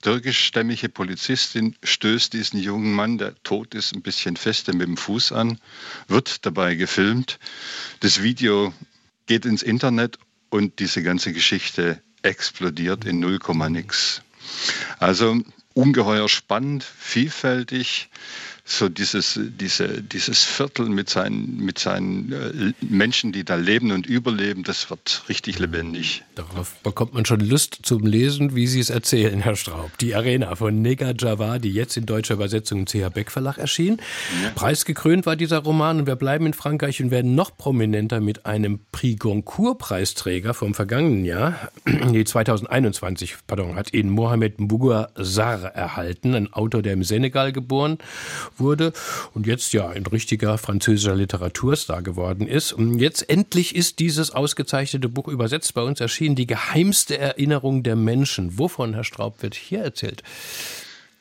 türkischstämmige 0.00 0.88
Polizistin 0.88 1.76
stößt 1.82 2.32
diesen 2.32 2.60
jungen 2.60 2.94
Mann, 2.94 3.18
der 3.18 3.34
tot 3.42 3.74
ist, 3.74 3.94
ein 3.94 4.02
bisschen 4.02 4.36
fester 4.36 4.72
mit 4.72 4.86
dem 4.86 4.96
Fuß 4.96 5.32
an, 5.32 5.58
wird 6.06 6.46
dabei 6.46 6.76
gefilmt. 6.76 7.38
Das 8.00 8.22
Video 8.22 8.72
geht 9.26 9.44
ins 9.44 9.62
Internet 9.62 10.18
und 10.50 10.78
diese 10.78 11.02
ganze 11.02 11.32
Geschichte 11.32 12.02
explodiert 12.22 13.04
in 13.04 13.20
0, 13.20 13.38
nix. 13.68 14.22
Also 14.98 15.40
ungeheuer 15.74 16.28
spannend, 16.28 16.84
vielfältig, 16.84 18.08
so 18.70 18.88
dieses, 18.88 19.40
diese, 19.58 20.02
dieses 20.02 20.44
Viertel 20.44 20.88
mit 20.88 21.08
seinen, 21.08 21.56
mit 21.56 21.78
seinen 21.78 22.32
äh, 22.32 22.72
Menschen, 22.80 23.32
die 23.32 23.42
da 23.44 23.56
leben 23.56 23.92
und 23.92 24.06
überleben, 24.06 24.62
das 24.62 24.90
wird 24.90 25.22
richtig 25.28 25.58
lebendig. 25.58 26.22
Darauf 26.34 26.74
bekommt 26.82 27.14
man 27.14 27.24
schon 27.24 27.40
Lust 27.40 27.78
zum 27.82 28.04
Lesen, 28.04 28.54
wie 28.54 28.66
Sie 28.66 28.80
es 28.80 28.90
erzählen, 28.90 29.40
Herr 29.40 29.56
Straub. 29.56 29.96
Die 29.98 30.14
Arena 30.14 30.54
von 30.54 30.82
Nega 30.82 31.12
Jawar, 31.18 31.58
die 31.58 31.72
jetzt 31.72 31.96
in 31.96 32.04
deutscher 32.04 32.34
Übersetzung 32.34 32.80
im 32.80 32.86
CH 32.86 33.08
Beck 33.12 33.30
Verlag 33.30 33.56
erschien. 33.58 33.96
Ja. 34.42 34.50
Preisgekrönt 34.50 35.24
war 35.24 35.36
dieser 35.36 35.58
Roman 35.58 36.00
und 36.00 36.06
wir 36.06 36.16
bleiben 36.16 36.44
in 36.44 36.52
Frankreich 36.52 37.02
und 37.02 37.10
werden 37.10 37.34
noch 37.34 37.56
prominenter 37.56 38.20
mit 38.20 38.44
einem 38.44 38.80
Prix 38.92 39.18
Goncourt 39.18 39.78
Preisträger 39.78 40.52
vom 40.52 40.74
vergangenen 40.74 41.24
Jahr. 41.24 41.70
Die 42.12 42.24
2021, 42.24 43.36
pardon, 43.46 43.76
hat 43.76 43.94
ihn 43.94 44.10
Mohamed 44.10 44.60
Mbougar 44.60 45.10
Sarr 45.14 45.64
erhalten, 45.74 46.34
ein 46.34 46.52
Autor, 46.52 46.82
der 46.82 46.92
im 46.92 47.02
Senegal 47.02 47.52
geboren 47.52 47.98
wurde 48.60 48.92
und 49.34 49.46
jetzt 49.46 49.72
ja 49.72 49.88
ein 49.88 50.06
richtiger 50.06 50.58
französischer 50.58 51.14
Literaturstar 51.14 52.02
geworden 52.02 52.46
ist. 52.46 52.72
Und 52.72 52.98
jetzt 52.98 53.28
endlich 53.28 53.74
ist 53.74 53.98
dieses 53.98 54.30
ausgezeichnete 54.30 55.08
Buch 55.08 55.28
übersetzt 55.28 55.74
bei 55.74 55.82
uns 55.82 56.00
erschienen, 56.00 56.36
Die 56.36 56.46
geheimste 56.46 57.18
Erinnerung 57.18 57.82
der 57.82 57.96
Menschen. 57.96 58.58
Wovon, 58.58 58.94
Herr 58.94 59.04
Straub, 59.04 59.42
wird 59.42 59.54
hier 59.54 59.80
erzählt? 59.80 60.22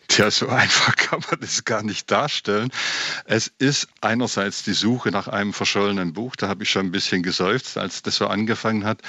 Tja, 0.07 0.31
so 0.31 0.47
einfach 0.47 0.95
kann 0.97 1.21
man 1.29 1.39
das 1.39 1.65
gar 1.65 1.83
nicht 1.83 2.09
darstellen. 2.09 2.69
Es 3.25 3.51
ist 3.59 3.87
einerseits 4.01 4.63
die 4.63 4.73
Suche 4.73 5.11
nach 5.11 5.27
einem 5.27 5.53
verschollenen 5.53 6.13
Buch, 6.13 6.35
da 6.35 6.47
habe 6.47 6.63
ich 6.63 6.69
schon 6.69 6.87
ein 6.87 6.91
bisschen 6.91 7.23
geseufzt, 7.23 7.77
als 7.77 8.01
das 8.03 8.15
so 8.15 8.27
angefangen 8.27 8.85
hat. 8.85 9.01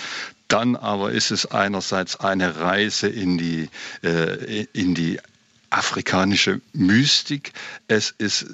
Dann 0.49 0.77
aber 0.77 1.13
ist 1.13 1.31
es 1.31 1.47
einerseits 1.47 2.17
eine 2.17 2.59
Reise 2.59 3.09
in 3.09 3.39
die, 3.39 3.69
äh, 4.03 4.67
in 4.73 4.95
die 4.95 5.21
afrikanische 5.71 6.61
Mystik. 6.73 7.53
Es 7.89 8.15
ist 8.17 8.47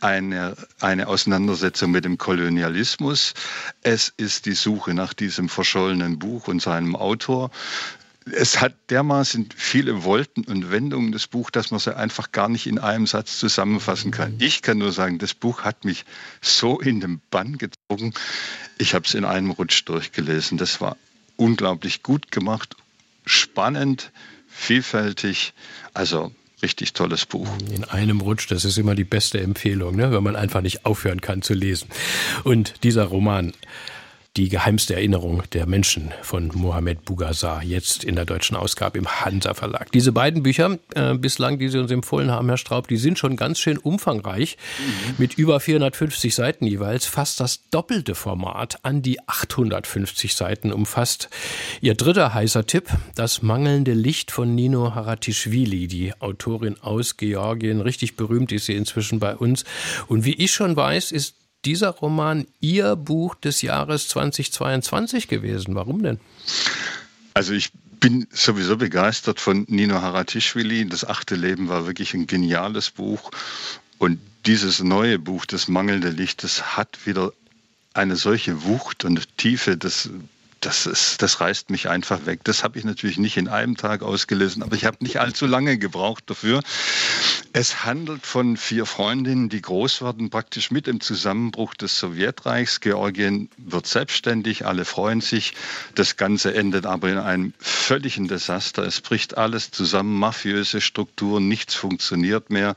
eine, 0.00 0.56
eine 0.80 1.08
Auseinandersetzung 1.08 1.90
mit 1.90 2.04
dem 2.04 2.18
Kolonialismus. 2.18 3.34
Es 3.82 4.12
ist 4.16 4.46
die 4.46 4.54
Suche 4.54 4.94
nach 4.94 5.14
diesem 5.14 5.48
verschollenen 5.48 6.18
Buch 6.18 6.48
und 6.48 6.62
seinem 6.62 6.96
Autor. 6.96 7.50
Es 8.32 8.60
hat 8.60 8.74
dermaßen 8.90 9.48
viele 9.56 10.04
Wolten 10.04 10.44
und 10.44 10.70
Wendungen, 10.70 11.10
das 11.10 11.26
Buch, 11.26 11.50
dass 11.50 11.70
man 11.70 11.80
sie 11.80 11.96
einfach 11.96 12.32
gar 12.32 12.48
nicht 12.48 12.66
in 12.66 12.78
einem 12.78 13.06
Satz 13.06 13.38
zusammenfassen 13.38 14.10
kann. 14.10 14.34
Ich 14.38 14.62
kann 14.62 14.78
nur 14.78 14.92
sagen, 14.92 15.18
das 15.18 15.34
Buch 15.34 15.62
hat 15.62 15.84
mich 15.84 16.04
so 16.40 16.78
in 16.80 17.00
den 17.00 17.20
Bann 17.30 17.58
gezogen. 17.58 18.12
Ich 18.78 18.94
habe 18.94 19.06
es 19.06 19.14
in 19.14 19.24
einem 19.24 19.50
Rutsch 19.50 19.84
durchgelesen. 19.86 20.58
Das 20.58 20.80
war 20.80 20.96
unglaublich 21.36 22.02
gut 22.02 22.30
gemacht, 22.30 22.76
spannend, 23.24 24.12
vielfältig. 24.48 25.54
Also 25.94 26.32
richtig 26.62 26.92
tolles 26.92 27.26
Buch. 27.26 27.48
In 27.74 27.84
einem 27.84 28.20
Rutsch, 28.20 28.50
das 28.50 28.64
ist 28.64 28.78
immer 28.78 28.94
die 28.94 29.04
beste 29.04 29.40
Empfehlung, 29.40 29.96
ne? 29.96 30.12
wenn 30.12 30.22
man 30.22 30.36
einfach 30.36 30.60
nicht 30.60 30.86
aufhören 30.86 31.20
kann 31.20 31.42
zu 31.42 31.54
lesen. 31.54 31.88
Und 32.44 32.82
dieser 32.82 33.04
Roman 33.04 33.52
die 34.36 34.48
geheimste 34.48 34.94
Erinnerung 34.94 35.42
der 35.52 35.66
Menschen 35.66 36.12
von 36.22 36.52
Mohamed 36.54 37.04
Bougazzar, 37.04 37.64
jetzt 37.64 38.04
in 38.04 38.14
der 38.14 38.24
deutschen 38.24 38.56
Ausgabe 38.56 38.96
im 38.96 39.08
Hansa 39.08 39.54
Verlag. 39.54 39.90
Diese 39.90 40.12
beiden 40.12 40.44
Bücher 40.44 40.78
äh, 40.94 41.14
bislang, 41.14 41.58
die 41.58 41.68
Sie 41.68 41.78
uns 41.78 41.90
empfohlen 41.90 42.30
haben, 42.30 42.48
Herr 42.48 42.56
Straub, 42.56 42.86
die 42.86 42.96
sind 42.96 43.18
schon 43.18 43.34
ganz 43.34 43.58
schön 43.58 43.76
umfangreich, 43.76 44.56
mhm. 44.78 45.14
mit 45.18 45.34
über 45.34 45.58
450 45.58 46.32
Seiten 46.32 46.64
jeweils, 46.64 47.06
fast 47.06 47.40
das 47.40 47.68
doppelte 47.70 48.14
Format 48.14 48.78
an 48.84 49.02
die 49.02 49.18
850 49.26 50.36
Seiten 50.36 50.72
umfasst. 50.72 51.28
Ihr 51.80 51.94
dritter 51.94 52.32
heißer 52.32 52.66
Tipp, 52.66 52.88
das 53.16 53.42
mangelnde 53.42 53.94
Licht 53.94 54.30
von 54.30 54.54
Nino 54.54 54.94
Haratischvili, 54.94 55.88
die 55.88 56.12
Autorin 56.20 56.76
aus 56.80 57.16
Georgien, 57.16 57.80
richtig 57.80 58.14
berühmt 58.14 58.52
ist 58.52 58.66
sie 58.66 58.76
inzwischen 58.76 59.18
bei 59.18 59.34
uns. 59.34 59.64
Und 60.06 60.24
wie 60.24 60.34
ich 60.34 60.52
schon 60.52 60.76
weiß, 60.76 61.10
ist 61.10 61.34
dieser 61.64 61.90
Roman 61.90 62.46
Ihr 62.60 62.96
Buch 62.96 63.34
des 63.34 63.62
Jahres 63.62 64.08
2022 64.08 65.28
gewesen. 65.28 65.74
Warum 65.74 66.02
denn? 66.02 66.20
Also 67.34 67.52
ich 67.52 67.70
bin 68.00 68.26
sowieso 68.32 68.76
begeistert 68.76 69.40
von 69.40 69.66
Nino 69.68 70.00
Haratischvili. 70.00 70.88
Das 70.88 71.04
achte 71.04 71.36
Leben 71.36 71.68
war 71.68 71.86
wirklich 71.86 72.14
ein 72.14 72.26
geniales 72.26 72.90
Buch. 72.90 73.30
Und 73.98 74.18
dieses 74.46 74.82
neue 74.82 75.18
Buch, 75.18 75.44
Das 75.44 75.68
mangelnde 75.68 76.08
Licht, 76.08 76.42
das 76.42 76.76
hat 76.76 77.06
wieder 77.06 77.32
eine 77.92 78.16
solche 78.16 78.64
Wucht 78.64 79.04
und 79.04 79.36
Tiefe, 79.36 79.76
das 79.76 80.08
das, 80.60 80.86
ist, 80.86 81.22
das 81.22 81.40
reißt 81.40 81.70
mich 81.70 81.88
einfach 81.88 82.26
weg. 82.26 82.40
Das 82.44 82.62
habe 82.62 82.78
ich 82.78 82.84
natürlich 82.84 83.18
nicht 83.18 83.36
in 83.36 83.48
einem 83.48 83.76
Tag 83.76 84.02
ausgelesen, 84.02 84.62
aber 84.62 84.76
ich 84.76 84.84
habe 84.84 84.98
nicht 85.00 85.18
allzu 85.18 85.46
lange 85.46 85.78
gebraucht 85.78 86.24
dafür. 86.26 86.62
Es 87.52 87.84
handelt 87.84 88.26
von 88.26 88.56
vier 88.56 88.86
Freundinnen, 88.86 89.48
die 89.48 89.62
groß 89.62 90.02
werden, 90.02 90.30
praktisch 90.30 90.70
mit 90.70 90.86
dem 90.86 91.00
Zusammenbruch 91.00 91.74
des 91.74 91.98
Sowjetreichs. 91.98 92.80
Georgien 92.80 93.48
wird 93.56 93.86
selbstständig, 93.86 94.66
alle 94.66 94.84
freuen 94.84 95.20
sich. 95.20 95.54
Das 95.94 96.16
Ganze 96.16 96.54
endet 96.54 96.86
aber 96.86 97.08
in 97.08 97.18
einem 97.18 97.54
völligen 97.58 98.28
Desaster. 98.28 98.84
Es 98.84 99.00
bricht 99.00 99.38
alles 99.38 99.70
zusammen, 99.70 100.18
mafiöse 100.18 100.80
Strukturen, 100.80 101.48
nichts 101.48 101.74
funktioniert 101.74 102.50
mehr. 102.50 102.76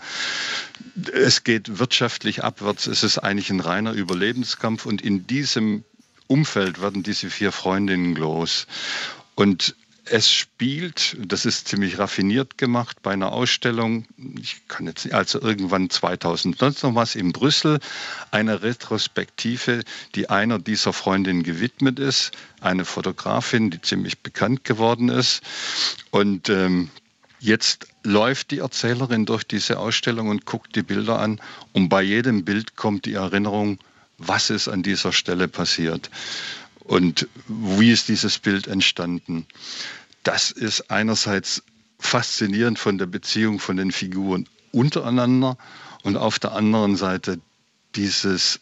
Es 1.14 1.44
geht 1.44 1.80
wirtschaftlich 1.80 2.44
abwärts. 2.44 2.88
Es 2.88 3.04
ist 3.04 3.20
eigentlich 3.20 3.50
ein 3.50 3.60
reiner 3.60 3.92
Überlebenskampf 3.92 4.86
und 4.86 5.02
in 5.02 5.28
diesem 5.28 5.84
Umfeld 6.28 6.82
werden 6.82 7.04
diese 7.04 7.30
vier 7.30 7.52
Freundinnen 7.52 8.16
los. 8.16 8.68
Und 9.36 9.76
es 10.06 10.30
spielt, 10.30 11.16
das 11.20 11.46
ist 11.46 11.68
ziemlich 11.68 11.98
raffiniert 11.98 12.58
gemacht, 12.58 13.02
bei 13.02 13.12
einer 13.12 13.32
Ausstellung, 13.32 14.06
ich 14.40 14.68
kann 14.68 14.86
jetzt 14.86 15.12
also 15.14 15.42
irgendwann 15.42 15.90
2019 15.90 16.90
noch 16.90 16.96
was 16.96 17.16
in 17.16 17.32
Brüssel, 17.32 17.80
eine 18.32 18.62
Retrospektive, 18.64 19.84
die 20.16 20.30
einer 20.30 20.60
dieser 20.60 20.92
Freundinnen 20.92 21.44
gewidmet 21.44 22.00
ist, 22.00 22.32
eine 22.60 22.84
Fotografin, 22.84 23.72
die 23.72 23.82
ziemlich 23.82 24.20
bekannt 24.20 24.66
geworden 24.66 25.08
ist. 25.08 25.42
Und 26.12 26.50
ähm, 26.50 26.90
jetzt 27.40 27.88
läuft 28.04 28.52
die 28.52 28.60
Erzählerin 28.60 29.26
durch 29.26 29.46
diese 29.46 29.80
Ausstellung 29.80 30.28
und 30.28 30.46
guckt 30.46 30.76
die 30.76 30.84
Bilder 30.84 31.20
an 31.20 31.40
und 31.72 31.88
bei 31.88 32.02
jedem 32.02 32.44
Bild 32.44 32.76
kommt 32.76 33.06
die 33.06 33.14
Erinnerung, 33.14 33.80
was 34.18 34.50
ist 34.50 34.68
an 34.68 34.84
dieser 34.84 35.12
Stelle 35.12 35.48
passiert 35.48 36.10
und 36.80 37.28
wie 37.48 37.92
ist 37.92 38.08
dieses 38.08 38.40
Bild 38.40 38.68
entstanden. 38.68 39.48
Das 40.24 40.52
ist 40.52 40.90
einerseits 40.92 41.64
faszinierend 42.00 42.80
von 42.80 42.98
der 42.98 43.06
Beziehung 43.06 43.60
von 43.60 43.78
den 43.78 43.92
Figuren 43.92 44.48
untereinander 44.72 45.58
und 46.04 46.18
auf 46.18 46.40
der 46.40 46.54
anderen 46.54 46.96
Seite 46.96 47.40
dieses 47.96 48.60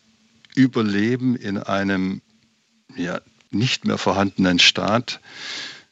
Überleben 0.55 1.35
in 1.35 1.57
einem 1.57 2.21
ja, 2.95 3.21
nicht 3.49 3.85
mehr 3.85 3.97
vorhandenen 3.97 4.59
Staat, 4.59 5.19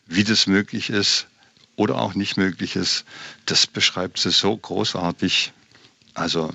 wie 0.06 0.24
das 0.24 0.48
möglich 0.48 0.90
ist 0.90 1.28
oder 1.76 1.96
auch 1.96 2.14
nicht 2.14 2.36
möglich 2.38 2.76
ist, 2.76 3.06
das 3.46 3.66
beschreibt 3.68 4.20
sie 4.20 4.32
so 4.32 4.56
großartig. 4.56 5.54
Also 6.14 6.54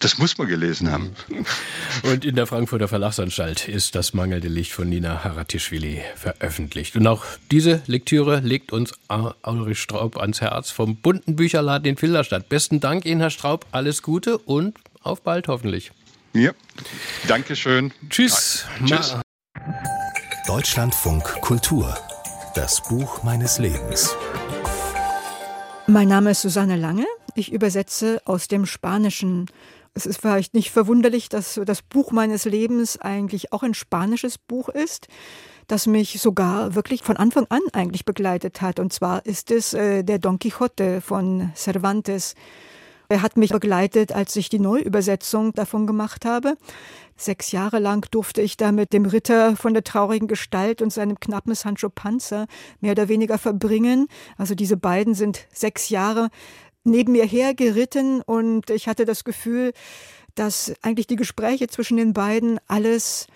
das 0.00 0.18
muss 0.18 0.38
man 0.38 0.48
gelesen 0.48 0.90
haben. 0.90 1.14
Und 2.02 2.24
in 2.24 2.34
der 2.34 2.46
Frankfurter 2.46 2.88
Verlagsanstalt 2.88 3.68
ist 3.68 3.94
das 3.94 4.14
mangelnde 4.14 4.48
Licht 4.48 4.72
von 4.72 4.88
Nina 4.88 5.22
Haratischvili 5.22 6.02
veröffentlicht. 6.16 6.96
Und 6.96 7.06
auch 7.06 7.24
diese 7.50 7.82
Lektüre 7.86 8.40
legt 8.40 8.72
uns 8.72 8.94
Ulrich 9.42 9.78
Straub 9.78 10.16
ans 10.16 10.40
Herz 10.40 10.70
vom 10.70 10.96
bunten 10.96 11.36
Bücherladen 11.36 11.90
in 11.90 11.96
Filderstadt. 11.98 12.48
Besten 12.48 12.80
Dank 12.80 13.04
Ihnen, 13.04 13.20
Herr 13.20 13.30
Straub. 13.30 13.66
Alles 13.72 14.02
Gute 14.02 14.38
und 14.38 14.78
auf 15.02 15.22
bald 15.22 15.48
hoffentlich. 15.48 15.92
Ja, 16.32 16.52
danke 17.28 17.54
schön. 17.54 17.92
Tschüss. 18.08 18.64
Tschüss. 18.84 19.16
Deutschlandfunk 20.46 21.24
Kultur. 21.42 21.96
Das 22.54 22.82
Buch 22.88 23.22
meines 23.22 23.58
Lebens. 23.58 24.16
Mein 25.86 26.08
Name 26.08 26.30
ist 26.30 26.40
Susanne 26.40 26.76
Lange. 26.76 27.04
Ich 27.34 27.52
übersetze 27.52 28.22
aus 28.24 28.48
dem 28.48 28.64
Spanischen. 28.64 29.46
Es 29.94 30.06
ist 30.06 30.20
vielleicht 30.20 30.54
nicht 30.54 30.70
verwunderlich, 30.70 31.28
dass 31.28 31.60
das 31.64 31.82
Buch 31.82 32.12
meines 32.12 32.44
Lebens 32.44 33.00
eigentlich 33.00 33.52
auch 33.52 33.62
ein 33.62 33.74
spanisches 33.74 34.38
Buch 34.38 34.68
ist, 34.68 35.08
das 35.66 35.86
mich 35.86 36.20
sogar 36.20 36.74
wirklich 36.74 37.02
von 37.02 37.16
Anfang 37.16 37.46
an 37.48 37.60
eigentlich 37.72 38.04
begleitet 38.04 38.60
hat. 38.60 38.78
Und 38.78 38.92
zwar 38.92 39.26
ist 39.26 39.50
es 39.50 39.74
äh, 39.74 40.02
der 40.04 40.18
Don 40.18 40.38
Quixote 40.38 41.00
von 41.00 41.52
Cervantes. 41.54 42.34
Er 43.08 43.22
hat 43.22 43.36
mich 43.36 43.50
begleitet, 43.50 44.12
als 44.12 44.36
ich 44.36 44.48
die 44.48 44.60
Neuübersetzung 44.60 45.52
davon 45.52 45.88
gemacht 45.88 46.24
habe. 46.24 46.56
Sechs 47.16 47.50
Jahre 47.50 47.80
lang 47.80 48.08
durfte 48.12 48.40
ich 48.40 48.56
da 48.56 48.70
mit 48.70 48.92
dem 48.92 49.04
Ritter 49.04 49.56
von 49.56 49.74
der 49.74 49.82
traurigen 49.82 50.28
Gestalt 50.28 50.80
und 50.80 50.92
seinem 50.92 51.18
knappen 51.18 51.56
Sancho 51.56 51.90
Panza 51.90 52.46
mehr 52.80 52.92
oder 52.92 53.08
weniger 53.08 53.36
verbringen. 53.36 54.06
Also 54.38 54.54
diese 54.54 54.76
beiden 54.76 55.14
sind 55.14 55.46
sechs 55.52 55.88
Jahre 55.88 56.30
neben 56.84 57.12
mir 57.12 57.24
hergeritten 57.24 58.22
und 58.22 58.70
ich 58.70 58.88
hatte 58.88 59.04
das 59.04 59.24
Gefühl, 59.24 59.72
dass 60.34 60.72
eigentlich 60.82 61.06
die 61.06 61.16
Gespräche 61.16 61.68
zwischen 61.68 61.96
den 61.96 62.12
beiden 62.12 62.58
alles 62.66 63.26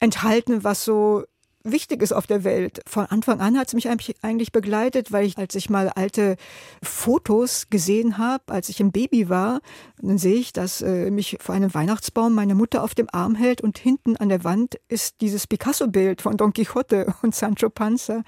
enthalten, 0.00 0.64
was 0.64 0.84
so 0.84 1.24
wichtig 1.64 2.02
ist 2.02 2.12
auf 2.12 2.26
der 2.26 2.44
Welt. 2.44 2.80
Von 2.86 3.06
Anfang 3.06 3.40
an 3.40 3.58
hat 3.58 3.68
es 3.68 3.74
mich 3.74 3.88
eigentlich 3.88 4.52
begleitet, 4.52 5.12
weil 5.12 5.24
ich, 5.24 5.38
als 5.38 5.54
ich 5.54 5.70
mal 5.70 5.88
alte 5.88 6.36
Fotos 6.82 7.68
gesehen 7.70 8.18
habe, 8.18 8.52
als 8.52 8.68
ich 8.68 8.80
ein 8.80 8.92
Baby 8.92 9.28
war, 9.30 9.60
dann 10.00 10.18
sehe 10.18 10.34
ich, 10.34 10.52
dass 10.52 10.82
äh, 10.82 11.10
mich 11.10 11.38
vor 11.40 11.54
einem 11.54 11.72
Weihnachtsbaum 11.72 12.34
meine 12.34 12.54
Mutter 12.54 12.84
auf 12.84 12.94
dem 12.94 13.08
Arm 13.10 13.34
hält 13.34 13.62
und 13.62 13.78
hinten 13.78 14.16
an 14.16 14.28
der 14.28 14.44
Wand 14.44 14.78
ist 14.88 15.22
dieses 15.22 15.46
Picasso-Bild 15.46 16.20
von 16.20 16.36
Don 16.36 16.52
Quixote 16.52 17.14
und 17.22 17.34
Sancho 17.34 17.70
Panza. 17.70 18.22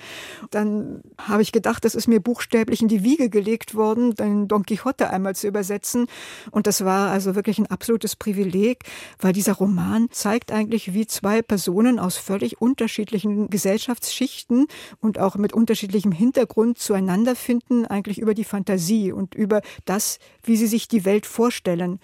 Dann 0.51 1.03
habe 1.18 1.42
ich 1.42 1.53
gedacht, 1.53 1.85
das 1.85 1.94
ist 1.94 2.09
mir 2.09 2.20
buchstäblich 2.20 2.81
in 2.81 2.88
die 2.88 3.05
Wiege 3.05 3.29
gelegt 3.29 3.75
worden, 3.75 4.14
den 4.14 4.49
Don 4.49 4.64
Quixote 4.64 5.11
einmal 5.11 5.37
zu 5.37 5.46
übersetzen. 5.46 6.07
Und 6.51 6.66
das 6.66 6.85
war 6.85 7.11
also 7.11 7.35
wirklich 7.35 7.59
ein 7.59 7.66
absolutes 7.66 8.16
Privileg, 8.16 8.85
weil 9.18 9.35
dieser 9.35 9.53
Roman 9.53 10.09
zeigt 10.11 10.53
eigentlich, 10.53 10.94
wie 10.94 11.07
zwei 11.07 11.42
Personen 11.42 11.99
aus 11.99 12.16
völlig 12.16 12.61
unterschiedlichen 12.61 13.26
unterschiedlichen 13.27 13.51
Gesellschaftsschichten 13.51 14.67
und 15.01 15.19
auch 15.19 15.37
mit 15.37 15.53
unterschiedlichem 15.53 16.12
Hintergrund 16.12 16.79
zueinander 16.79 17.35
finden, 17.35 17.87
eigentlich 17.87 18.19
über 18.19 18.35
die 18.35 18.45
Fantasie 18.45 19.12
und 19.12 19.35
über 19.35 19.61
das, 19.85 20.19
wie 20.43 20.57
sie 20.57 20.67
sich 20.67 20.89
die 20.89 21.05
Welt 21.05 21.27
vorstellen. 21.27 21.99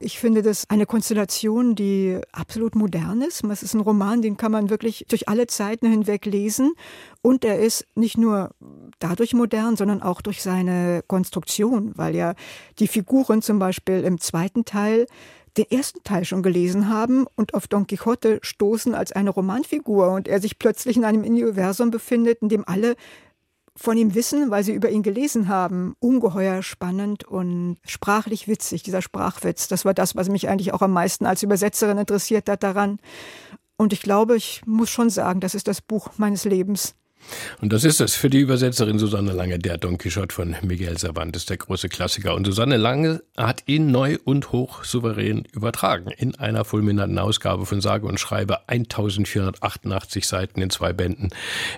Ich 0.00 0.18
finde 0.18 0.42
das 0.42 0.68
eine 0.68 0.86
Konstellation, 0.86 1.74
die 1.74 2.20
absolut 2.32 2.74
modern 2.74 3.22
ist. 3.22 3.44
Es 3.44 3.62
ist 3.62 3.74
ein 3.74 3.80
Roman, 3.80 4.22
den 4.22 4.36
kann 4.36 4.52
man 4.52 4.68
wirklich 4.68 5.06
durch 5.08 5.28
alle 5.28 5.46
Zeiten 5.46 5.88
hinweg 5.88 6.26
lesen. 6.26 6.74
Und 7.22 7.44
er 7.44 7.58
ist 7.58 7.86
nicht 7.94 8.18
nur 8.18 8.50
dadurch 8.98 9.34
modern, 9.34 9.76
sondern 9.76 10.02
auch 10.02 10.20
durch 10.20 10.42
seine 10.42 11.02
Konstruktion, 11.06 11.92
weil 11.94 12.14
ja 12.14 12.34
die 12.80 12.88
Figuren 12.88 13.40
zum 13.40 13.58
Beispiel 13.58 14.00
im 14.00 14.20
zweiten 14.20 14.64
Teil 14.64 15.06
den 15.56 15.70
ersten 15.70 16.02
Teil 16.02 16.24
schon 16.24 16.42
gelesen 16.42 16.88
haben 16.88 17.26
und 17.36 17.54
auf 17.54 17.68
Don 17.68 17.86
Quixote 17.86 18.40
stoßen 18.42 18.94
als 18.94 19.12
eine 19.12 19.30
Romanfigur 19.30 20.10
und 20.10 20.26
er 20.26 20.40
sich 20.40 20.58
plötzlich 20.58 20.96
in 20.96 21.04
einem 21.04 21.22
Universum 21.22 21.90
befindet, 21.90 22.42
in 22.42 22.48
dem 22.48 22.66
alle 22.66 22.96
von 23.76 23.96
ihm 23.96 24.14
wissen, 24.14 24.50
weil 24.50 24.62
sie 24.62 24.72
über 24.72 24.90
ihn 24.90 25.02
gelesen 25.02 25.48
haben. 25.48 25.96
Ungeheuer 25.98 26.62
spannend 26.62 27.24
und 27.24 27.76
sprachlich 27.84 28.46
witzig, 28.46 28.82
dieser 28.82 29.02
Sprachwitz. 29.02 29.68
Das 29.68 29.84
war 29.84 29.94
das, 29.94 30.14
was 30.14 30.28
mich 30.28 30.48
eigentlich 30.48 30.72
auch 30.72 30.82
am 30.82 30.92
meisten 30.92 31.26
als 31.26 31.42
Übersetzerin 31.42 31.98
interessiert 31.98 32.48
hat 32.48 32.62
daran. 32.62 32.98
Und 33.76 33.92
ich 33.92 34.02
glaube, 34.02 34.36
ich 34.36 34.62
muss 34.66 34.90
schon 34.90 35.10
sagen, 35.10 35.40
das 35.40 35.54
ist 35.54 35.66
das 35.66 35.80
Buch 35.80 36.10
meines 36.16 36.44
Lebens. 36.44 36.94
Und 37.60 37.72
das 37.72 37.84
ist 37.84 38.00
es 38.00 38.14
für 38.14 38.30
die 38.30 38.40
Übersetzerin 38.40 38.98
Susanne 38.98 39.32
Lange, 39.32 39.58
der 39.58 39.78
Don 39.78 39.98
Quixote 39.98 40.34
von 40.34 40.56
Miguel 40.62 40.98
Cervantes, 40.98 41.46
der 41.46 41.56
große 41.56 41.88
Klassiker. 41.88 42.34
Und 42.34 42.46
Susanne 42.46 42.76
Lange 42.76 43.22
hat 43.36 43.62
ihn 43.66 43.90
neu 43.90 44.18
und 44.24 44.52
hoch 44.52 44.84
souverän 44.84 45.44
übertragen 45.52 46.10
in 46.10 46.34
einer 46.36 46.64
fulminanten 46.64 47.18
Ausgabe 47.18 47.66
von 47.66 47.80
Sage 47.80 48.06
und 48.06 48.20
Schreibe 48.20 48.68
1488 48.68 50.26
Seiten 50.26 50.60
in 50.60 50.70
zwei 50.70 50.92
Bänden. 50.92 51.30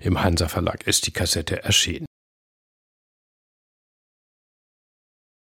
Im 0.03 0.23
Hansa 0.23 0.49
Verlag 0.49 0.87
ist 0.87 1.07
die 1.07 1.13
Kassette 1.13 1.63
erschienen. 1.63 2.07